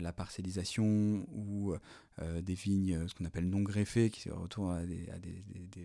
la 0.00 0.12
parcellisation 0.12 1.24
ou 1.32 1.72
des 2.18 2.54
vignes, 2.54 3.06
ce 3.06 3.14
qu'on 3.14 3.24
appelle 3.26 3.48
non 3.48 3.60
greffées, 3.60 4.10
qui 4.10 4.22
se 4.22 4.30
retrouvent 4.30 4.72
à 4.72 4.84
des, 4.84 5.06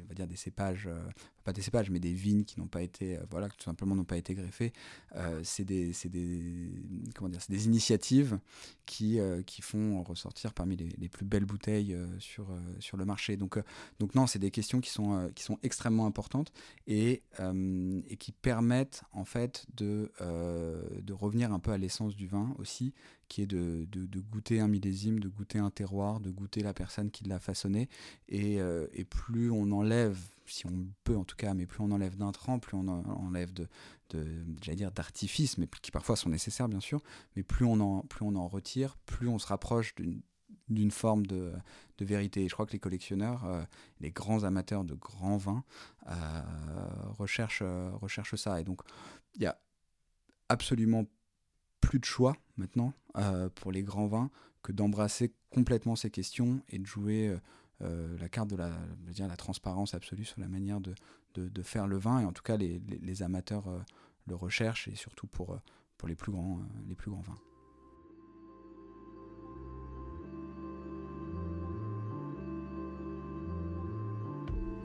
on 0.04 0.08
va 0.08 0.16
dire 0.16 0.26
des 0.26 0.36
cépages, 0.36 0.90
pas 1.44 1.54
des 1.54 1.62
cépages, 1.62 1.92
mais 1.92 2.00
des 2.00 2.12
vignes 2.12 2.44
qui 2.44 2.60
n'ont 2.60 2.66
pas 2.66 2.82
été, 2.82 3.20
voilà, 3.30 3.50
tout 3.50 3.64
simplement 3.64 3.94
n'ont 3.94 4.04
pas 4.04 4.18
été 4.18 4.34
greffées, 4.34 4.74
c'est 5.44 5.64
des, 5.64 5.94
comment 7.14 7.30
dire, 7.30 7.42
des 7.50 7.68
initiatives 7.68 8.40
qui, 8.88 9.20
qui 9.46 9.62
font 9.62 10.02
ressortir 10.02 10.54
parmi 10.56 10.76
les, 10.76 10.90
les 10.98 11.08
plus 11.08 11.26
belles 11.26 11.46
bouteilles 11.46 11.96
sur, 12.18 12.48
sur 12.80 12.98
le 12.98 13.06
marché. 13.06 13.38
Donc, 13.38 13.60
donc 14.00 14.16
non, 14.16 14.26
c'est 14.26 14.40
des 14.40 14.50
questions 14.50 14.82
qui 14.82 14.90
sont, 14.90 15.32
qui 15.36 15.44
sont 15.44 15.60
extrêmement 15.62 16.08
importantes 16.08 16.52
et, 16.88 17.22
et, 18.08 18.18
qui 18.18 18.32
permettent 18.32 19.04
en 19.12 19.26
fait 19.26 19.66
de, 19.76 20.12
de 20.20 21.14
revenir 21.14 21.54
un 21.54 21.60
peu 21.60 21.72
à 21.72 21.78
l'essence 21.78 22.16
du 22.16 22.28
vin 22.28 22.56
aussi, 22.58 22.94
qui 23.28 23.42
est 23.42 23.48
de, 23.48 23.88
goûter 24.32 24.60
un 24.60 24.68
millésime, 24.68 25.20
de 25.20 25.28
goûter 25.28 25.60
un 25.60 25.70
terroir, 25.70 26.20
de 26.20 26.32
goûter 26.32 26.62
la 26.62 26.74
personne 26.74 27.12
qui 27.12 27.26
l'a 27.26 27.40
façonné. 27.40 27.90
Et, 28.30 28.58
et, 28.94 29.06
plus 29.06 29.52
on 29.52 29.72
enlève, 29.72 30.18
si 30.46 30.66
on 30.66 30.88
peut 31.04 31.16
en 31.16 31.24
tout 31.24 31.36
cas, 31.36 31.54
mais 31.54 31.66
plus 31.66 31.82
on 31.82 31.92
enlève 31.92 32.18
d'intrants, 32.18 32.60
plus 32.60 32.78
on 32.78 32.88
enlève 32.88 33.54
de, 33.54 33.68
d'artifices, 34.96 35.58
mais 35.58 35.68
qui 35.82 35.92
parfois 35.92 36.16
sont 36.16 36.30
nécessaires 36.30 36.70
bien 36.70 36.80
sûr, 36.80 37.02
mais 37.36 37.44
plus 37.44 37.66
on 37.66 37.80
en, 37.80 38.02
plus 38.02 38.26
on 38.26 38.36
en 38.36 38.48
retire, 38.48 38.98
plus 39.06 39.28
on 39.28 39.40
se 39.40 39.48
rapproche 39.48 39.96
d'une 39.96 40.22
d'une 40.70 40.92
forme 40.92 41.26
de, 41.26 41.54
de, 41.98 42.06
vérité. 42.06 42.44
Et 42.44 42.50
je 42.50 42.54
crois 42.54 42.66
que 42.66 42.74
les 42.74 42.80
collectionneurs, 42.80 43.46
euh, 43.46 43.64
les 44.00 44.12
grands 44.12 44.44
amateurs 44.44 44.84
de 44.84 44.94
grands 44.94 45.38
vins, 45.38 45.64
euh, 46.08 46.42
recherchent, 47.18 47.64
euh, 47.64 47.90
recherchent 47.94 48.36
ça. 48.36 48.60
Et 48.60 48.64
donc, 48.64 48.82
il 49.36 49.44
y 49.44 49.46
a 49.46 49.58
absolument 50.50 51.06
plus 51.82 52.00
de 52.00 52.06
choix 52.06 52.36
maintenant 52.58 52.94
pour 53.56 53.72
les 53.72 53.82
grands 53.82 54.08
vins 54.08 54.30
que 54.62 54.72
d'embrasser 54.72 55.34
complètement 55.50 55.96
ces 55.96 56.12
questions 56.12 56.62
et 56.70 56.78
de 56.78 56.86
jouer 56.86 57.36
la 57.80 58.30
carte 58.30 58.50
de 58.50 58.56
la, 58.56 58.72
dire, 59.08 59.28
la 59.28 59.38
transparence 59.38 59.94
absolue 59.94 60.26
sur 60.26 60.40
la 60.40 60.48
manière 60.48 60.80
de, 60.82 60.94
de, 61.36 61.64
faire 61.64 61.88
le 61.88 61.98
vin. 61.98 62.20
Et 62.20 62.26
en 62.26 62.32
tout 62.32 62.44
cas, 62.44 62.58
les, 62.58 62.80
les, 62.88 62.98
les 63.00 63.24
amateurs 63.24 63.66
le 64.28 64.36
recherchent 64.36 64.88
et 64.88 64.96
surtout 64.96 65.28
pour, 65.28 65.60
pour 65.98 66.08
les, 66.08 66.16
plus 66.16 66.32
grands, 66.32 66.60
les 66.88 66.96
plus 66.96 67.10
grands 67.10 67.22
vins. 67.22 67.40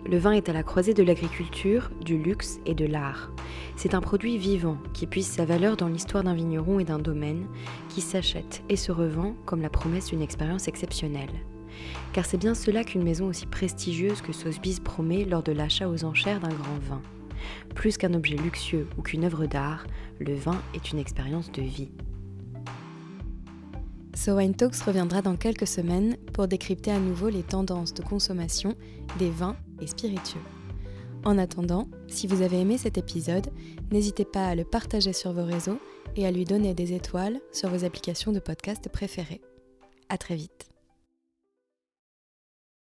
Le 0.05 0.19
vin 0.19 0.33
est 0.33 0.49
à 0.49 0.53
la 0.53 0.65
croisée 0.65 0.95
de 0.95 1.03
l'agriculture, 1.03 1.91
du 2.05 2.19
luxe 2.19 2.59
et 2.67 2.75
de 2.75 2.85
l'art. 2.85 3.31
C'est 3.77 3.95
un 3.95 4.01
produit 4.01 4.37
vivant 4.37 4.77
qui 4.93 5.07
puise 5.07 5.29
sa 5.29 5.45
valeur 5.45 5.77
dans 5.77 5.87
l'histoire 5.87 6.25
d'un 6.25 6.35
vigneron 6.35 6.81
et 6.81 6.85
d'un 6.85 6.99
domaine, 6.99 7.47
qui 7.89 8.01
s'achète 8.01 8.63
et 8.69 8.77
se 8.77 8.91
revend 8.91 9.35
comme 9.47 9.63
la 9.63 9.71
promesse 9.71 10.09
d'une 10.09 10.23
expérience 10.23 10.67
exceptionnelle. 10.67 11.31
Car 12.13 12.27
c'est 12.27 12.37
bien 12.37 12.55
cela 12.55 12.83
qu'une 12.85 13.05
maison 13.05 13.27
aussi 13.27 13.47
prestigieuse 13.47 14.23
que 14.23 14.33
Sotheby's 14.33 14.81
promet 14.81 15.25
lors 15.25 15.43
de 15.43 15.53
l'achat 15.53 15.89
aux 15.89 16.05
enchères 16.05 16.41
d'un 16.41 16.49
grand 16.49 16.79
vin. 16.81 17.03
Plus 17.75 17.97
qu'un 17.97 18.15
objet 18.15 18.37
luxueux 18.37 18.89
ou 18.99 19.03
qu'une 19.03 19.25
œuvre 19.25 19.47
d'art, 19.47 19.87
le 20.19 20.35
vin 20.35 20.61
est 20.75 20.93
une 20.93 20.99
expérience 20.99 21.51
de 21.53 21.63
vie. 21.63 21.91
So 24.25 24.37
Wine 24.37 24.55
Talks 24.55 24.83
reviendra 24.83 25.21
dans 25.21 25.35
quelques 25.35 25.67
semaines 25.67 26.17
pour 26.33 26.47
décrypter 26.47 26.93
à 26.93 27.01
nouveau 27.01 27.29
les 27.29 27.43
tendances 27.43 27.93
de 27.93 28.05
consommation 28.05 28.77
des 29.19 29.31
vins 29.31 29.57
et 29.81 29.89
spiritueux. 29.89 30.41
En 31.25 31.39
attendant, 31.39 31.89
si 32.07 32.29
vous 32.29 32.43
avez 32.43 32.61
aimé 32.61 32.79
cet 32.79 32.99
épisode, 32.99 33.49
n'hésitez 33.91 34.25
pas 34.25 34.47
à 34.47 34.55
le 34.55 34.63
partager 34.63 35.13
sur 35.13 35.33
vos 35.33 35.45
réseaux 35.45 35.81
et 36.15 36.25
à 36.25 36.31
lui 36.31 36.45
donner 36.45 36.73
des 36.73 36.93
étoiles 36.93 37.41
sur 37.51 37.69
vos 37.69 37.85
applications 37.85 38.31
de 38.31 38.39
podcast 38.39 38.89
préférées. 38.89 39.41
À 40.09 40.19
très 40.19 40.37
vite. 40.37 40.72